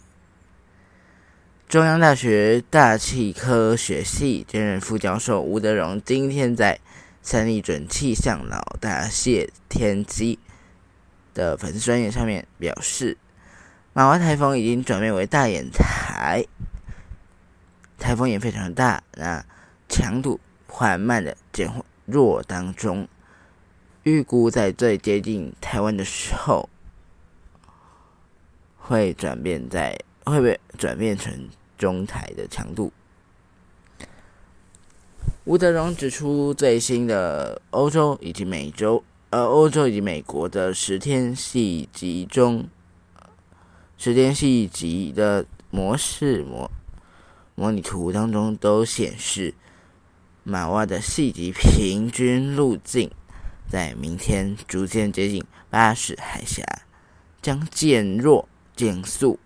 [1.73, 6.79] 中央大学大气科学系兼任副教授吴德荣今天在
[7.23, 10.39] 三立准气象老大谢天机
[11.33, 13.17] 的粉丝专业上面表示，
[13.95, 16.45] 马湾台风已经转变为大眼台，
[17.99, 19.43] 台风也非常大，那
[19.89, 21.73] 强度缓慢的减
[22.05, 23.09] 弱当中，
[24.03, 26.69] 预估在最接近台湾的时候，
[28.77, 31.49] 会转变在会被转变成。
[31.83, 32.93] 中台的强度。
[35.43, 42.69] 吴德荣指出，最新的欧洲以及美洲，呃，欧洲以及美国的十天细集中，
[43.99, 46.71] 十天细集的模式模
[47.57, 49.53] 模拟图当中都显示，
[50.45, 53.11] 马洼的细集平均路径
[53.69, 56.63] 在明天逐渐接近巴士海峡，
[57.43, 59.41] 将减弱减速，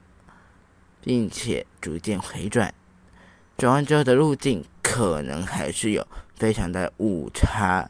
[1.07, 2.75] 并且逐渐回转。
[3.57, 6.05] 转弯之后的路径可能还是有
[6.35, 7.89] 非常的误差，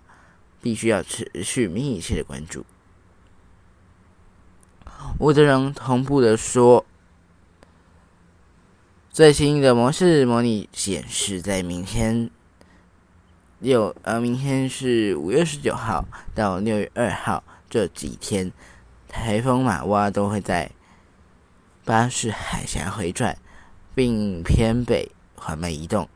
[0.61, 2.67] 必须要持续密切的关注。
[5.19, 6.85] 吴德荣同步的说，
[9.11, 12.31] 最新的模式模拟显示，在明天
[13.61, 16.05] 六呃，明天是五月十九号
[16.35, 18.53] 到六月二号这几天，
[19.09, 20.71] 台风马哇都会在
[21.87, 23.39] 巴士海峡回转，
[23.95, 25.11] 并偏北。
[25.39, 26.09] 缓慢移动，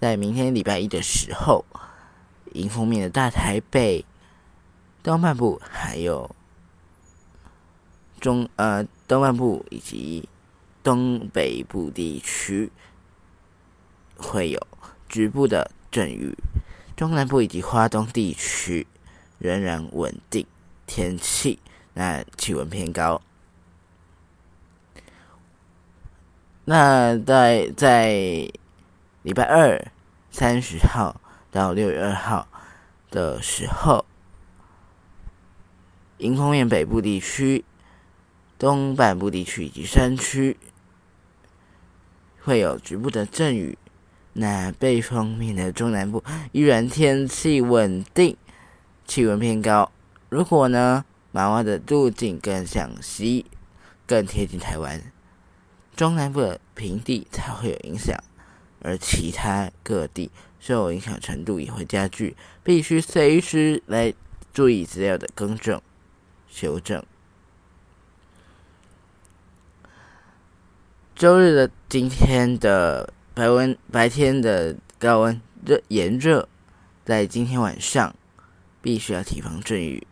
[0.00, 1.64] 在明天礼拜一的时候，
[2.52, 4.04] 迎风面的大台北
[5.02, 6.36] 东半部，还有
[8.20, 10.28] 中呃东半部以及
[10.82, 12.70] 东北部地区
[14.18, 14.66] 会有
[15.08, 16.36] 局部的阵雨，
[16.94, 18.86] 中南部以及华东地区
[19.38, 20.44] 仍然稳定
[20.86, 21.60] 天气，
[21.94, 23.22] 那气温偏高。
[26.68, 28.08] 那在在
[29.22, 29.80] 礼拜二
[30.32, 31.20] 三十号
[31.52, 32.48] 到六月二号
[33.08, 34.04] 的时候，
[36.18, 37.64] 迎风面北部地区、
[38.58, 40.56] 东半部地区以及山区
[42.42, 43.78] 会有局部的阵雨。
[44.32, 48.36] 那背风面的中南部依然天气稳定，
[49.06, 49.92] 气温偏高。
[50.28, 53.46] 如果呢，马湾的路径更向西，
[54.04, 55.00] 更贴近台湾。
[55.96, 58.22] 中南部的平地才会有影响，
[58.82, 60.30] 而其他各地
[60.60, 64.12] 受影响程度也会加剧，必须随时来
[64.52, 65.80] 注意资料的更正、
[66.50, 67.02] 修正。
[71.14, 76.46] 周日的今天的白温白天的高温热炎热，
[77.06, 78.14] 在今天晚上
[78.82, 80.06] 必须要提防阵雨。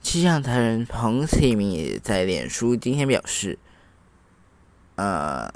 [0.00, 3.58] 气象台人彭启明也在脸书今天表示。
[4.98, 5.48] 呃，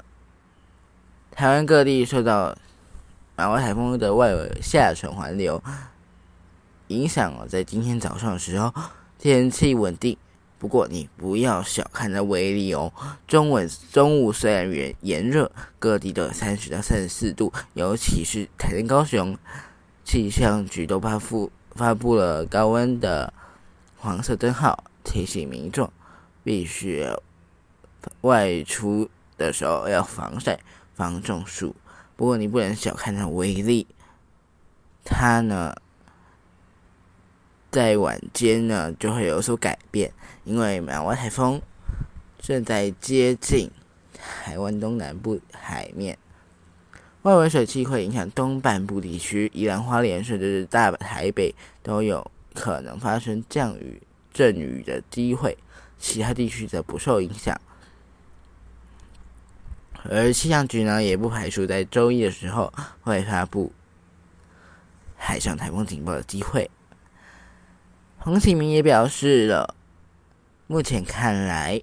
[1.31, 2.57] 台湾各地受到
[3.35, 5.61] 马湾台风的外围下沉环流
[6.87, 8.73] 影响哦，在今天早上的时候，
[9.19, 10.17] 天气稳定。
[10.57, 12.93] 不过你不要小看它威力哦。
[13.27, 13.59] 中午
[13.91, 19.37] 中午虽然炎炎热，各地的三十到三十四度，尤其是台南、高雄，
[20.05, 23.33] 气象局都发布发布了高温的
[23.97, 25.91] 黄色灯号，提醒民众
[26.45, 27.05] 必须
[28.21, 29.09] 外出。
[29.43, 30.59] 的时候要防晒、
[30.93, 31.75] 防中暑。
[32.15, 33.85] 不过你不能小看它威力，
[35.03, 35.75] 它呢
[37.69, 40.13] 在晚间呢就会有所改变，
[40.43, 41.61] 因为马湾台风
[42.39, 43.69] 正在接近
[44.13, 46.17] 台湾东南部海面，
[47.23, 55.57] 外围水汽会影响东半部地区，宜兰花莲甚至是大台北都有可能发生降雨、阵雨的机会，
[55.97, 57.59] 其他地区则不受影响。
[60.09, 63.71] 而气象局呢，也不排除在周一的时候会发布
[65.15, 66.69] 海上台风警报的机会。
[68.17, 69.75] 洪启明也表示了，
[70.67, 71.81] 目前看来，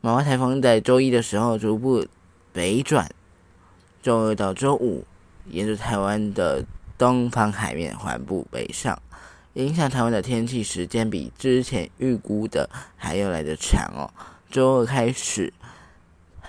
[0.00, 2.06] 马湾台风在周一的时候逐步
[2.52, 3.08] 北转，
[4.02, 5.06] 周二到周五
[5.46, 6.64] 沿着台湾的
[6.98, 9.00] 东方海面缓步北上，
[9.54, 14.10] 影响台湾的天气时间比之前预估的还要来得长哦。
[14.50, 15.52] 周二开始。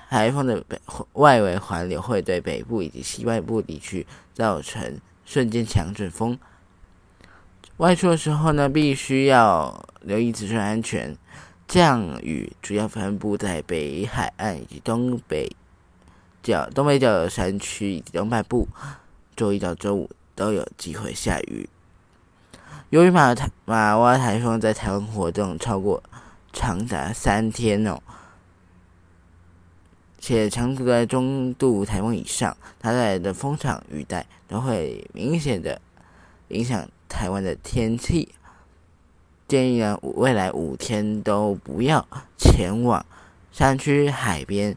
[0.10, 0.80] 台风的北
[1.14, 6.38] 外围环流会对北部以及西外部地区造成瞬间强阵风。
[7.78, 11.16] 外出的时候呢，必须要留意自身安全。
[11.68, 15.54] 降雨主要分布在北海岸以及东北
[16.42, 18.70] 角、东北角的山区以及东半部。
[19.36, 21.70] 周一到周五都有机会下雨。
[22.90, 26.02] 由于马台马洼台风在台湾活动超过
[26.54, 28.00] 长达三天哦。
[30.28, 35.82] 且强度在中度台风以上，它带来的风场雨带都会明显的
[36.50, 38.28] 影响台湾的天气。
[39.48, 42.06] 建议呢，未来五天都不要
[42.38, 43.06] 前往
[43.54, 44.76] 山区海边。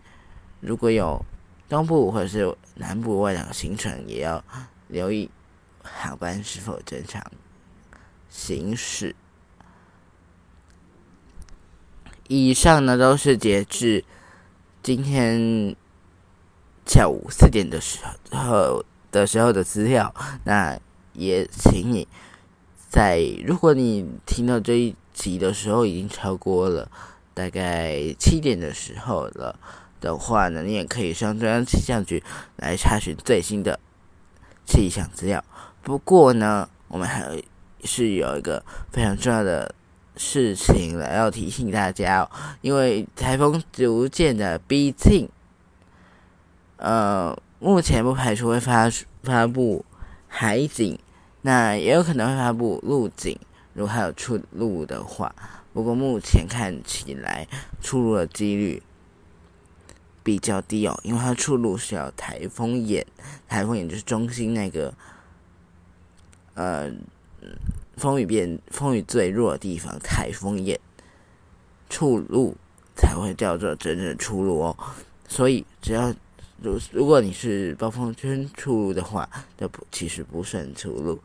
[0.60, 1.20] 如果有
[1.68, 4.44] 东部或者是南部外岛行程，也要
[4.86, 5.28] 留意
[5.82, 7.20] 航班是否正常
[8.28, 9.16] 行驶。
[12.28, 14.04] 以上呢，都是截至。
[14.82, 15.76] 今天
[16.86, 17.98] 下午四点的时
[18.32, 20.14] 候的时候的资料。
[20.44, 20.78] 那
[21.12, 22.08] 也请你
[22.88, 26.90] 在如果你听到这一集的时候已经超过了
[27.34, 29.58] 大概七点的时候了
[30.00, 32.22] 的话呢，你也可以上中央气象局
[32.56, 33.78] 来查询最新的
[34.64, 35.44] 气象资料。
[35.82, 37.30] 不过呢，我们还
[37.84, 39.74] 是有一个非常重要的
[40.22, 45.26] 事情了要提醒大家哦，因为台风逐渐的逼近，
[46.76, 48.90] 呃，目前不排除会发
[49.22, 49.82] 发布
[50.28, 50.98] 海警，
[51.40, 53.38] 那也有可能会发布陆警，
[53.72, 55.34] 如果还有出路的话。
[55.72, 57.48] 不过目前看起来
[57.80, 58.82] 出路的几率
[60.22, 63.06] 比较低哦，因为它出路是要台风眼，
[63.48, 64.92] 台风眼就是中心那个。
[66.54, 66.90] 呃，
[68.00, 70.80] 风雨变风雨最弱的地方，台风眼
[71.90, 72.56] 出路
[72.96, 74.76] 才会叫做真正的出路哦。
[75.28, 76.10] 所以，只要
[76.62, 79.28] 如如果你是暴风圈出路的话，
[79.58, 81.20] 那不其实不算出路，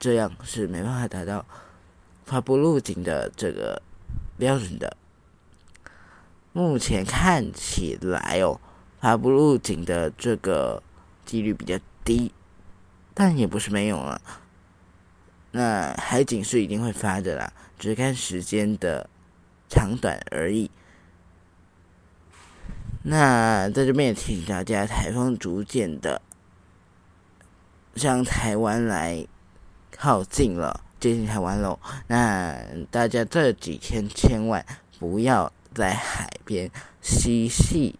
[0.00, 1.46] 这样是没办法达到
[2.24, 3.80] 发布路径的这个
[4.36, 4.96] 标准的。
[6.52, 8.60] 目前看起来哦，
[9.00, 10.82] 发布路径的这个
[11.24, 12.32] 几率比较低。
[13.14, 14.20] 但也不是没有了，
[15.58, 19.10] 那海景是一定会发的啦，只是看时间的
[19.68, 20.70] 长短而已。
[23.02, 26.22] 那在这边也提醒大家，台风逐渐的
[27.96, 29.26] 向台湾来
[29.90, 31.76] 靠近了，接近台湾喽。
[32.06, 32.56] 那
[32.88, 34.64] 大家这几天千万
[35.00, 36.70] 不要在海边
[37.02, 37.98] 嬉戏。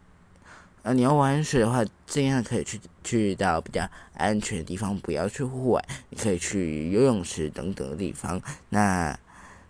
[0.82, 5.84] 呃，你要玩水的话，尽量可以去去到比较安全的地方，不要去户外。
[6.08, 8.40] 你可以去游泳池等等的地方。
[8.70, 9.18] 那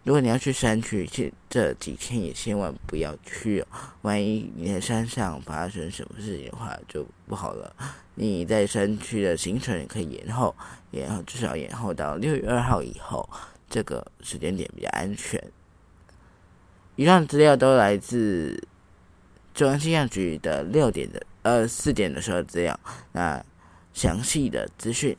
[0.05, 3.67] 如果你要去山区，这这几天也千万不要去哦。
[4.03, 7.75] 万一你在山上发生什么事情的话，就不好了。
[8.15, 10.55] 你在山区的行程可以延后，
[10.93, 13.29] 延后至少延后到六月二号以后，
[13.69, 15.43] 这个时间点比较安全。
[16.97, 18.63] 以上资料都来自。
[19.59, 22.79] 中央气象局的六点的呃四点的时候资料，
[23.11, 23.45] 那
[23.93, 25.17] 详细的资讯，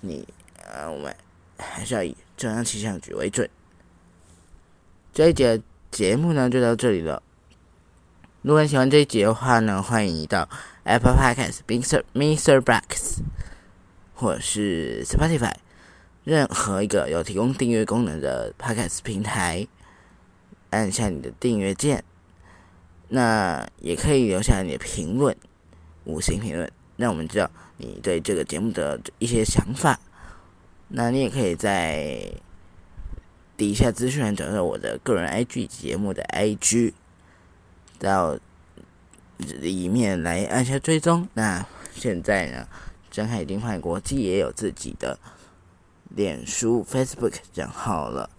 [0.00, 0.24] 你
[0.64, 1.12] 呃我们
[1.58, 3.50] 还是要以中央气象局为准。
[5.12, 5.60] 这一节
[5.90, 7.20] 节目呢就到这里了。
[8.42, 10.48] 如果你喜欢这一节的话呢，欢迎你到
[10.84, 12.04] Apple Podcast、Mr.
[12.14, 12.60] Mr.
[12.60, 13.22] Box
[14.14, 15.54] 或是 Spotify
[16.22, 19.66] 任何一个有提供订阅功能的 Podcast 平台，
[20.70, 22.04] 按下你的订阅键。
[23.08, 25.36] 那也可以留下你的评论，
[26.04, 30.00] 五星评论，让我们知道你对这个节目的一些想法。
[30.88, 32.32] 那你也可以在
[33.56, 36.92] 底下资讯栏找到我的个人 IG 节目的 IG，
[37.98, 38.38] 到
[39.38, 41.28] 里面来按下追踪。
[41.34, 42.68] 那现在呢，
[43.10, 45.18] 真海丁派国际也有自己的
[46.10, 48.30] 脸书 Facebook 账号了，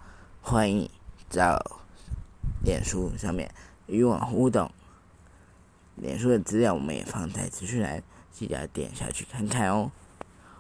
[0.42, 0.90] 欢迎
[1.30, 1.82] 到
[2.64, 3.50] 脸书上面。
[3.88, 4.70] 与我互动，
[5.96, 9.92] 脸书的资料我们也放在资讯栏，记得点下去看看哦。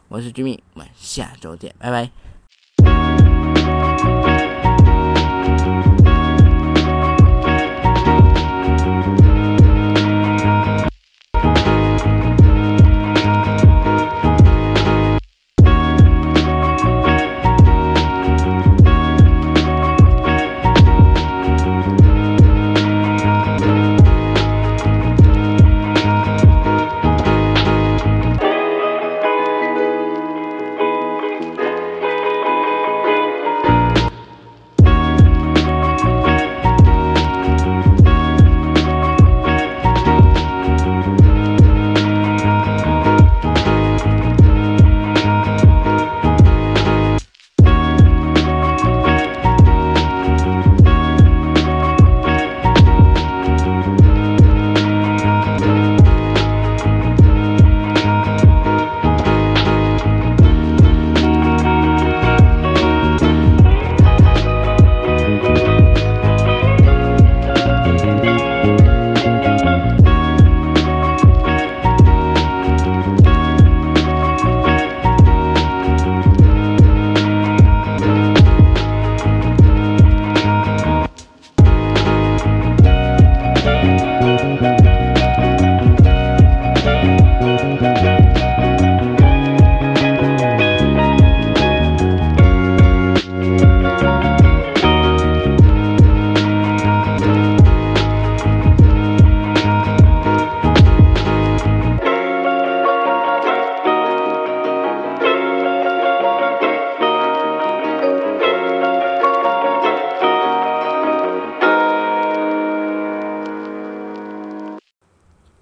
[0.08, 2.10] 我是居民，我们下周见，拜拜。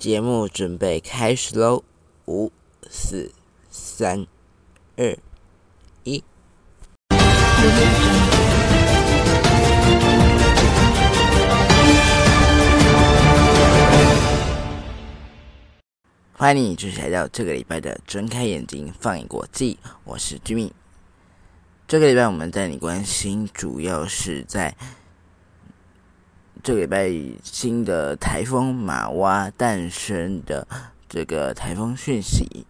[0.06, 1.84] 节目准备开始喽！
[2.28, 2.52] 五、
[2.92, 3.32] 四、
[3.72, 4.28] 三、
[4.98, 5.18] 二、
[6.04, 6.24] 一。
[16.34, 20.72] 欢迎你继续来到这个礼拜的睁开眼睛放眼国际，我是居民。
[21.88, 24.78] 这个礼拜我们带你关心，主要是在。
[26.66, 27.12] 这礼拜
[27.44, 30.68] 新的台风马蛙诞生的
[31.08, 32.66] 这个台风讯息。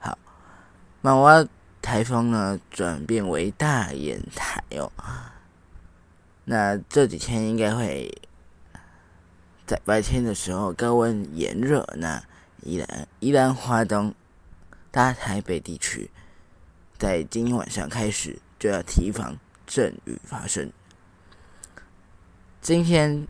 [0.00, 0.18] 好，
[1.00, 1.46] 马蛙
[1.80, 4.90] 台风呢转变为大眼台哦。
[6.44, 8.12] 那这几天应该会
[9.64, 12.20] 在白天的时候高温炎热，那
[12.62, 14.12] 依然依然华东
[14.90, 16.10] 大台北地区，
[16.98, 20.68] 在今天晚上开始就要提防阵雨发生。
[22.62, 23.26] 今天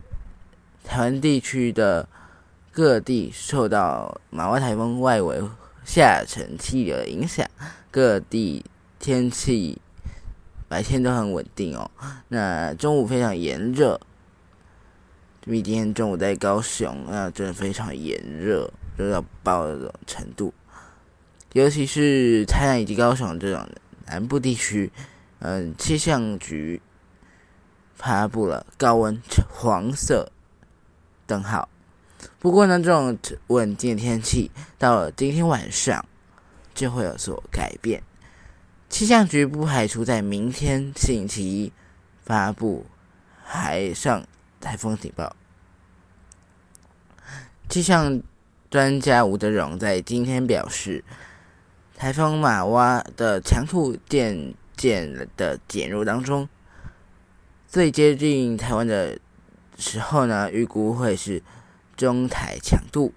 [0.83, 2.07] 台湾地区的
[2.71, 5.41] 各地受到马湾台风外围
[5.83, 7.49] 下沉气流的影响，
[7.89, 8.63] 各地
[8.99, 9.81] 天气
[10.67, 11.89] 白天都很稳定哦。
[12.27, 13.99] 那中午非常炎热，
[15.41, 20.53] 比今天中午在高雄，那真的非常炎热，热到爆的程度。
[21.53, 23.67] 尤其是台南以及高雄这种
[24.05, 24.91] 南部地区，
[25.39, 26.79] 嗯，气象局。
[27.95, 30.31] 发布了高温黄色
[31.25, 31.69] 灯号。
[32.39, 33.17] 不过呢，这种
[33.47, 36.05] 稳定的天气到了今天晚上
[36.73, 38.03] 就会有所改变。
[38.89, 41.73] 气象局不排除在明天星期一
[42.23, 42.85] 发布
[43.43, 44.25] 海上
[44.61, 45.35] 台风警报。
[47.69, 48.21] 气象
[48.69, 51.03] 专家吴德荣在今天表示，
[51.95, 56.47] 台风马哇的强度渐渐的减弱当中。
[57.73, 59.17] 最接近台湾的
[59.79, 61.41] 时候呢，预估会是
[61.97, 63.11] 中台强度。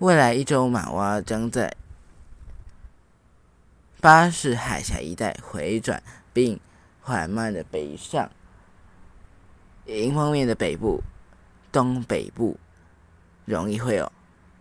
[0.00, 1.74] 未来一周，马蛙将在
[4.02, 6.02] 巴士海峡一带回转，
[6.34, 6.60] 并
[7.00, 8.30] 缓慢的北上。
[9.86, 11.02] 迎风面的北部、
[11.72, 12.58] 东北部
[13.46, 14.12] 容易会有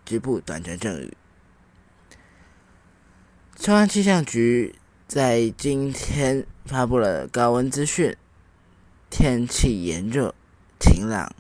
[0.06, 1.18] 局部短暂阵雨。
[3.58, 4.76] 中央气象局
[5.10, 8.16] 在今天发布了高温资讯。
[9.10, 10.34] 天气炎热、
[10.80, 11.34] 晴朗。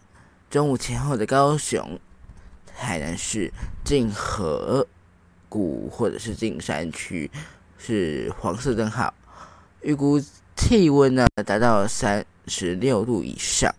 [0.49, 1.99] 中午前后的高雄、
[2.73, 3.51] 海南市、
[3.83, 4.87] 静河
[5.49, 7.29] 谷或者是静山区
[7.77, 9.13] 是黄色灯号，
[9.81, 10.21] 预估
[10.55, 13.75] 气温呢达到三十六度以上。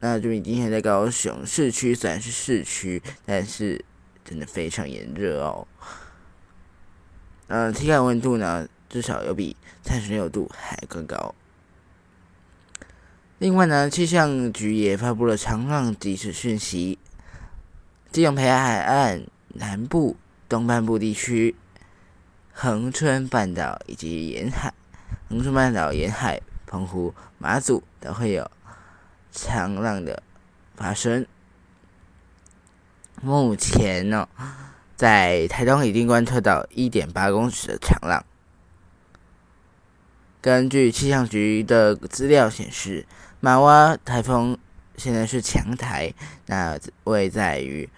[0.00, 3.84] 那就你今天在高雄市区，虽然是市区，但是
[4.24, 5.66] 真的非常炎热哦。
[7.46, 11.34] 嗯，体感温度呢，至少有比三十六度还更高。
[13.38, 16.98] 另外呢，气象局也发布了长浪即时讯息，
[18.10, 19.22] 基隆北海岸
[19.54, 20.16] 南部、
[20.48, 21.54] 东半部地区、
[22.52, 24.74] 恒春半岛以及沿海、
[25.28, 28.50] 恒春半岛沿海、澎湖、马祖都会有
[29.30, 30.20] 长浪的
[30.74, 31.24] 发生。
[33.22, 34.28] 目前呢，
[34.96, 38.24] 在台东已经观测到一点八公尺的长浪。
[40.40, 43.06] 根据气象局的资料显示。
[43.40, 44.58] 马哇台风
[44.96, 46.12] 现在是强台，
[46.46, 47.88] 那位在于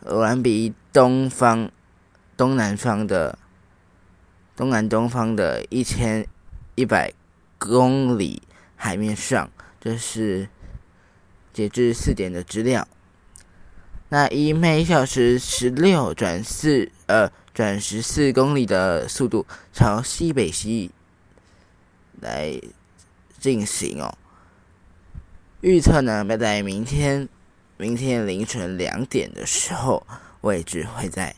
[0.00, 1.70] 俄兰比东方、
[2.36, 3.38] 东南方的
[4.56, 6.26] 东南东方的一千
[6.74, 7.12] 一百
[7.58, 8.42] 公里
[8.74, 9.48] 海面上。
[9.80, 10.48] 这是
[11.52, 12.88] 截至四点的资料。
[14.08, 20.90] 那以每小时十六转四呃转十四公里的速度朝西北西
[22.20, 22.60] 来
[23.38, 24.18] 进行哦。
[25.60, 27.28] 预测呢，要在明天
[27.76, 30.06] 明天凌晨两点的时候，
[30.42, 31.34] 位置会在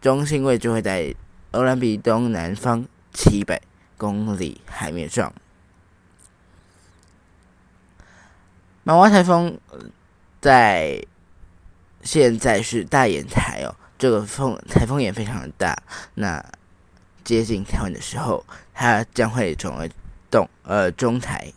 [0.00, 1.14] 中心位置会在
[1.52, 3.62] 欧兰比东南方七百
[3.96, 5.32] 公里海面上。
[8.82, 9.58] 马蛙台风
[10.40, 11.04] 在
[12.02, 15.80] 现在是大眼台哦，这个风台风也非常的大。
[16.14, 16.44] 那
[17.22, 18.44] 接近台湾的时候，
[18.74, 19.88] 它将会成为
[20.28, 21.52] 东呃中台。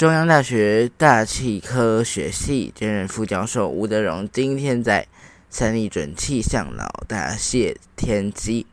[0.00, 5.06] 中央大学大气科学系兼任副教授吴德荣今天在
[5.50, 8.66] 三立准气象老大谢天机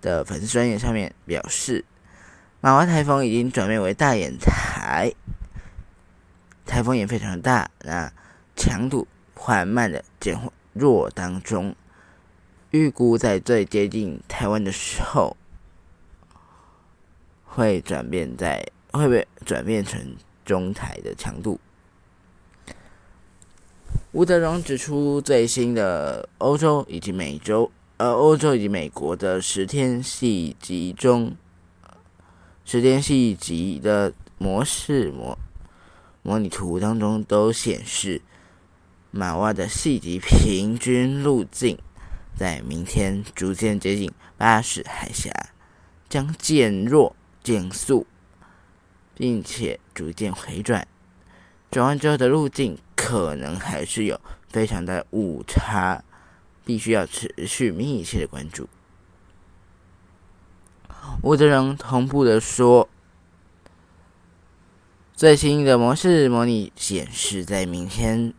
[0.00, 1.84] 的粉丝专业上面表示，
[2.62, 5.12] 马湾台风已经转变为大眼台，
[6.64, 8.10] 台风也非常大，那
[8.56, 10.40] 强度缓慢的减
[10.72, 11.76] 弱当中，
[12.70, 15.36] 预估在最接近台湾的时候，
[17.44, 20.00] 会转变在会被转变成。
[20.44, 21.60] 中台的强度。
[24.12, 31.36] 吴德荣指出，最新的欧洲以及美洲，呃，欧洲以及美国的十天细集中，
[32.64, 35.38] 十天细集的模式模
[36.22, 38.20] 模拟图当中都显示，
[39.12, 41.78] 马洼的细集平均路径
[42.36, 45.30] 在明天逐渐接近巴士海峡，
[46.08, 47.14] 将减弱
[47.44, 48.06] 减速，
[49.14, 50.86] 并且逐渐回转。
[51.70, 56.02] 转弯之后的路径可能还是有非常大的误差，
[56.64, 58.68] 必须要持续密切的关注。
[61.22, 62.88] 吴德荣同步的说，
[65.14, 68.32] 最新的模式模拟显示，在明天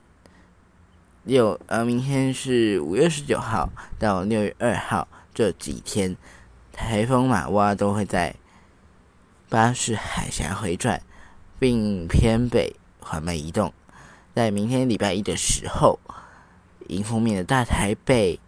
[1.24, 3.70] 六呃，明天是五月十九号
[4.00, 6.18] 到六月二号这几天，
[6.72, 8.36] 台风马哇都会在
[9.52, 11.04] 巴士海峡回转，
[11.60, 12.74] 并偏北。
[13.04, 13.74] 缓慢移动，
[14.34, 16.00] 在明天礼拜一的时候，
[16.88, 18.40] 迎风面的大台北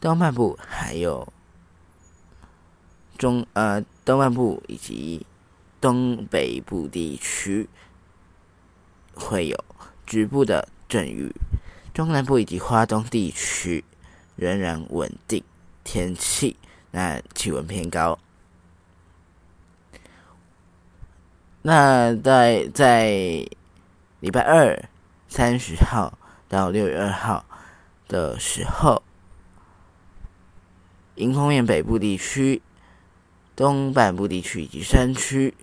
[0.00, 1.32] 东半部，还有
[3.18, 5.26] 中呃东半部以及
[5.80, 7.68] 东北部地区
[9.14, 9.64] 会有
[10.06, 11.34] 局部的阵雨，
[11.92, 13.82] 中南部以及华东地区
[14.36, 15.42] 仍然稳定
[15.82, 16.56] 天气，
[16.92, 18.16] 那气温偏高。
[21.66, 23.08] 那在在
[24.20, 24.84] 礼拜二
[25.28, 27.46] 三十号到六月二号
[28.06, 29.02] 的时候，
[31.14, 32.60] 迎风面北部地区、
[33.56, 35.54] 东半部地区以及山区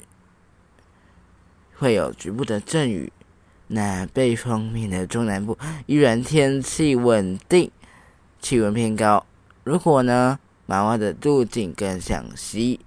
[1.77, 3.13] 会有局部的阵雨。
[3.67, 7.69] 那北方面的中南部依然天气稳定，
[8.39, 9.23] 气温偏高。
[9.63, 12.79] 如果呢，马洼的路径更向西，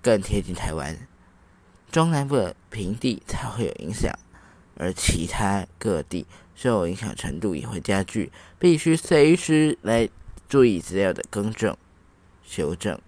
[0.00, 0.96] 更贴近台湾。
[1.92, 4.10] 中南部的平地才会有影响，
[4.78, 10.08] 而其他各地受影响程度也会加剧，必须随时来
[10.48, 11.76] 注意资料的更正、
[12.42, 12.98] 修正。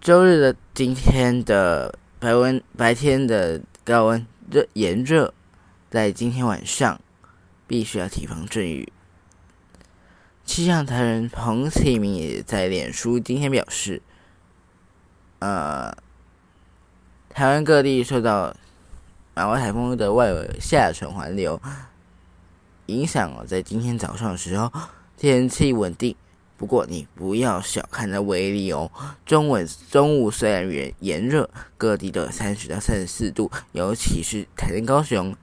[0.00, 5.32] 周日的今天的白温白天的高温热炎热，
[5.88, 7.00] 在今天晚上
[7.68, 8.92] 必须要提防阵雨。
[10.44, 14.02] 气象台人彭启明也在脸书今天表示。
[15.42, 15.92] 呃，
[17.30, 18.54] 台湾各地受到
[19.34, 21.60] 马湾台风的外围下沉环流
[22.86, 24.72] 影响哦，在今天早上的时候，
[25.16, 26.14] 天气稳定。
[26.56, 28.88] 不过你不要小看它威力哦。
[29.26, 29.58] 中午
[29.90, 35.34] 中午虽然炎炎热，各地的三十到三十四度，尤其是台南、高雄，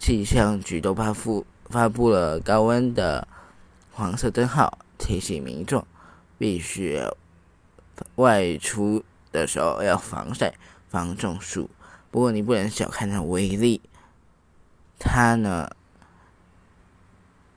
[0.00, 3.28] 气象局都发布发布了高温的
[3.92, 5.86] 黄色灯号，提醒民众
[6.36, 7.00] 必须
[8.16, 9.04] 外出。
[9.32, 10.54] 的时候要防晒、
[10.88, 11.68] 防中暑。
[12.10, 13.80] 不过你不能小看它威力，
[14.98, 15.70] 它呢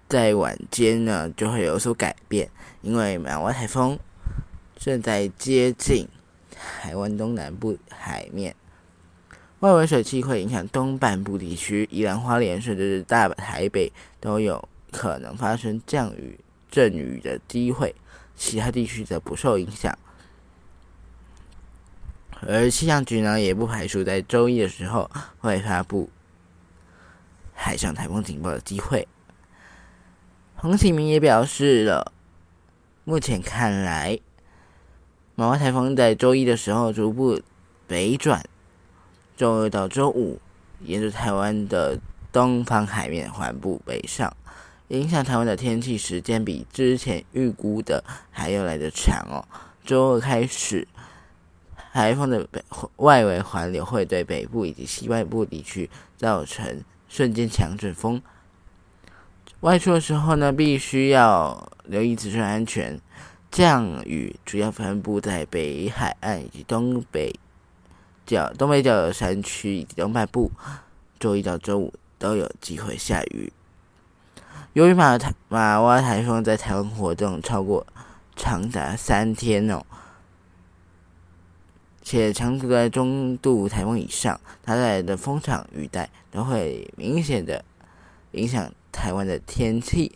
[0.10, 2.50] 在晚间呢就会有所改变，
[2.82, 3.98] 因为马湾台风
[4.76, 6.08] 正在接近
[6.52, 8.54] 台湾东南部海面，
[9.62, 16.38] 外围水汽会影响东半部地区，宜兰花莲甚至是大台北都有可能发生降雨、
[16.70, 17.96] 阵雨的机会，
[18.36, 19.98] 其他地区则不受影响。
[22.48, 26.10] 而气象局呢，也不排除在周一的时候会发布
[27.54, 29.08] 海上台风警报的机会。
[30.56, 32.12] 洪启明也表示了，
[33.04, 34.20] 目前看来，
[35.36, 37.40] 马湾台风在周一的时候逐步
[37.86, 38.44] 北转，
[39.38, 40.40] 周二到周五
[40.80, 42.00] 沿着台湾的
[42.32, 44.36] 东方海面缓步北上，
[44.88, 49.46] 影响台湾的天气时间比之前预估的还要来得长哦。
[49.86, 50.88] 周二开始。
[51.94, 52.64] 台风的北
[52.98, 58.22] 外围环流会对北部以及西外部地区造成瞬间强阵风。
[59.60, 63.00] 外出的时候呢，必须要留意自身安全。
[63.52, 67.38] 降雨主要分布在北海岸以及东北
[68.26, 70.50] 角、东北角的山区以及东半部。
[71.20, 73.52] 周一到周五都有机会下雨。
[74.72, 77.86] 由于马台马洼台风在台湾活动超过
[78.38, 79.84] 长达三天哦。
[82.12, 87.64] 且强度在中度台风以上，它带来的风场雨带都会明显的
[88.32, 90.12] 影响台湾的天气。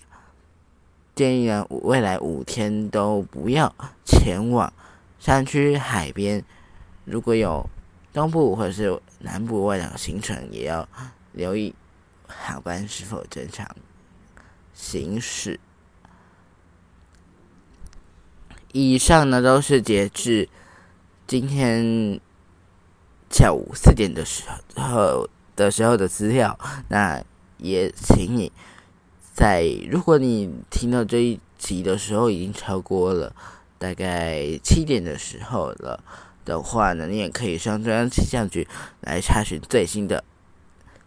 [1.15, 3.73] 建议呢，未来五天都不要
[4.03, 4.73] 前往
[5.19, 6.43] 山区海边。
[7.05, 7.65] 如果有
[8.11, 10.85] 东部或者是南部外岛行程，也要
[11.31, 11.73] 留意
[12.27, 13.65] 航班是否正常
[14.73, 15.57] 行驶。
[18.73, 20.49] 以上呢，都是截至。
[21.27, 22.19] 今天
[23.31, 24.43] 下午四点的时
[24.75, 26.57] 候的时候的资料。
[26.89, 27.23] 那
[27.57, 28.51] 也请你
[29.33, 33.35] 在如果你听到这一集的时候已经超过了
[33.79, 36.03] 大概七点的时候了
[36.43, 38.67] 的话呢，你也可以上中央气象局
[39.01, 40.23] 来查询最新的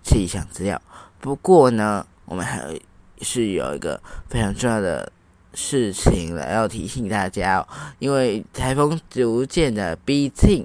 [0.03, 0.83] 气象资料。
[1.21, 2.77] 不过呢，我们还
[3.21, 5.13] 是有一个非常重要的。
[5.61, 7.67] 事情了，要提醒大家哦，
[7.99, 10.65] 因为台风逐渐的逼近，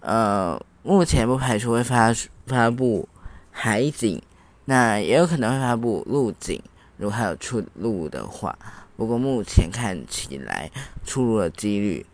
[0.00, 2.10] 呃，目前不排除会发
[2.46, 3.06] 发布
[3.50, 4.22] 海警，
[4.64, 6.62] 那也有可能会发布陆警，
[6.96, 8.58] 如果还有出路的话。
[8.96, 10.70] 不过目前看起来
[11.04, 12.06] 出路的几率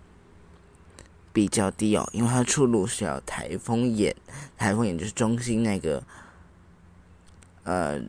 [1.33, 4.17] 比较低哦，因为它出路是要台风眼，
[4.59, 6.03] 台风眼就是中心那个，
[7.63, 8.01] 呃。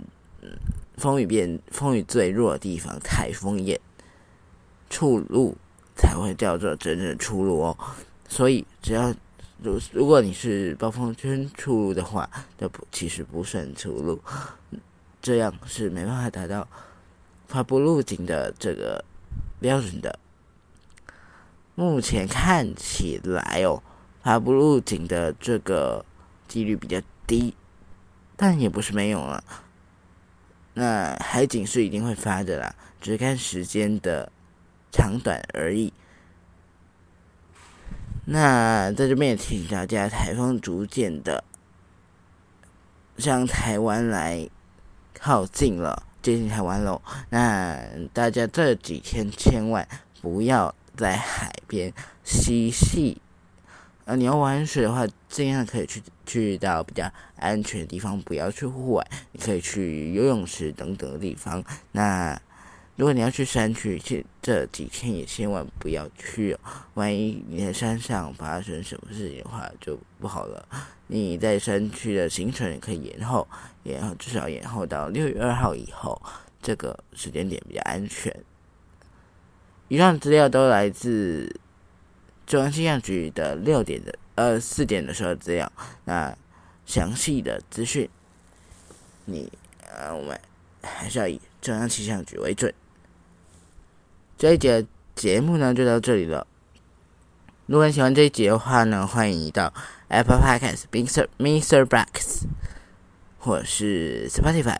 [1.02, 3.82] 风雨变，风雨最弱的地方，台风眼
[4.88, 5.58] 出路
[5.96, 7.78] 才会叫做真正的出路哦。
[8.30, 9.12] 所以，只要
[9.64, 14.22] 如如果你是暴风圈出路的话，这不其实不算出路，
[15.24, 16.68] 这样是没办法达到
[17.48, 19.04] 发布路径的这个
[19.60, 20.20] 标准的。
[21.74, 23.82] 目前看起来哦，
[24.22, 26.06] 发布路径的这个
[26.48, 27.56] 几率比较低，
[28.38, 29.44] 但也不是没有了。
[30.74, 34.32] 那海景是一定会发的啦，只是看时间的
[34.92, 35.92] 长短而已。
[38.26, 41.44] 那在这边也提醒大家，台风逐渐的
[43.18, 44.50] 向台湾来
[45.14, 47.02] 靠近了，接近台湾喽。
[47.30, 47.78] 那
[48.14, 49.86] 大家这几天千万
[50.22, 51.92] 不要在海边
[52.24, 53.22] 嬉戏。
[54.06, 56.02] 呃，你要玩水的话，尽量可以去
[56.32, 59.06] 去到比较安全的地方，不要去户外。
[59.34, 61.62] 你可以去游泳池等等的地方。
[61.92, 62.42] 那
[62.96, 66.60] 如果你要去山区，这这几天也千万不要去哦。
[66.94, 70.66] 万一你在山上发生什么事情的话，就不好了。
[71.08, 73.46] 你在山区的行程可以延后，
[73.84, 76.22] 延后至少延后到六月二号以后，
[76.62, 78.34] 这个时间点比较安全。
[79.90, 81.54] 以上资料都来自。
[82.48, 85.72] 中央气象局的六点的呃四点的时候资料，
[86.06, 86.36] 那
[86.86, 88.10] 详细的资讯，
[89.26, 89.52] 你
[89.88, 90.40] 呃我们
[90.82, 92.74] 还是要以中央气象局为准。
[94.38, 94.86] 这一节
[95.16, 96.48] 节目呢就到这里了。
[97.68, 99.72] 如果你喜欢这一节的话呢，欢迎你到
[100.08, 101.28] Apple Podcasts、Mr.
[101.38, 101.86] Mr.
[101.86, 102.46] Box
[103.40, 104.80] 或是 Spotify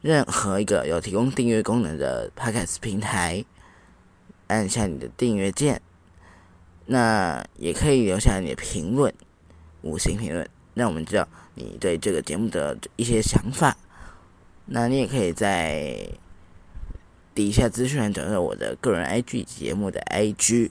[0.00, 3.44] 任何一个有提供订阅功能的 Podcast 平台，
[4.46, 5.82] 按下你的订阅键。
[6.86, 9.12] 那也可以留下你的评论，
[9.82, 13.76] 五星评论，让我们知道你对这个节目的一些想法。
[14.66, 16.08] 那你也可以在
[17.34, 20.70] 底下资讯栏找到我的个人 IG 节目的 IG，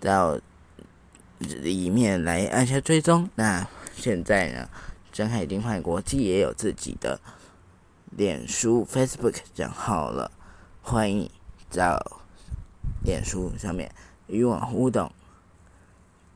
[0.00, 0.38] 到
[1.38, 3.28] 里面来按下追踪。
[3.34, 4.68] 那现在呢，
[5.12, 7.20] 真海丁派国际也有自己的
[8.16, 10.30] 脸书 Facebook 账号了，
[10.82, 11.28] 欢迎
[11.70, 12.22] 到
[13.04, 13.90] 脸书上面。
[14.28, 15.10] 与我互动，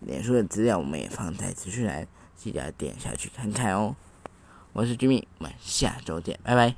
[0.00, 3.94] 脸书的资料我们也放在资讯栏，记得点下去看看哦。
[4.72, 6.74] 我是居民，我们下周见，拜拜。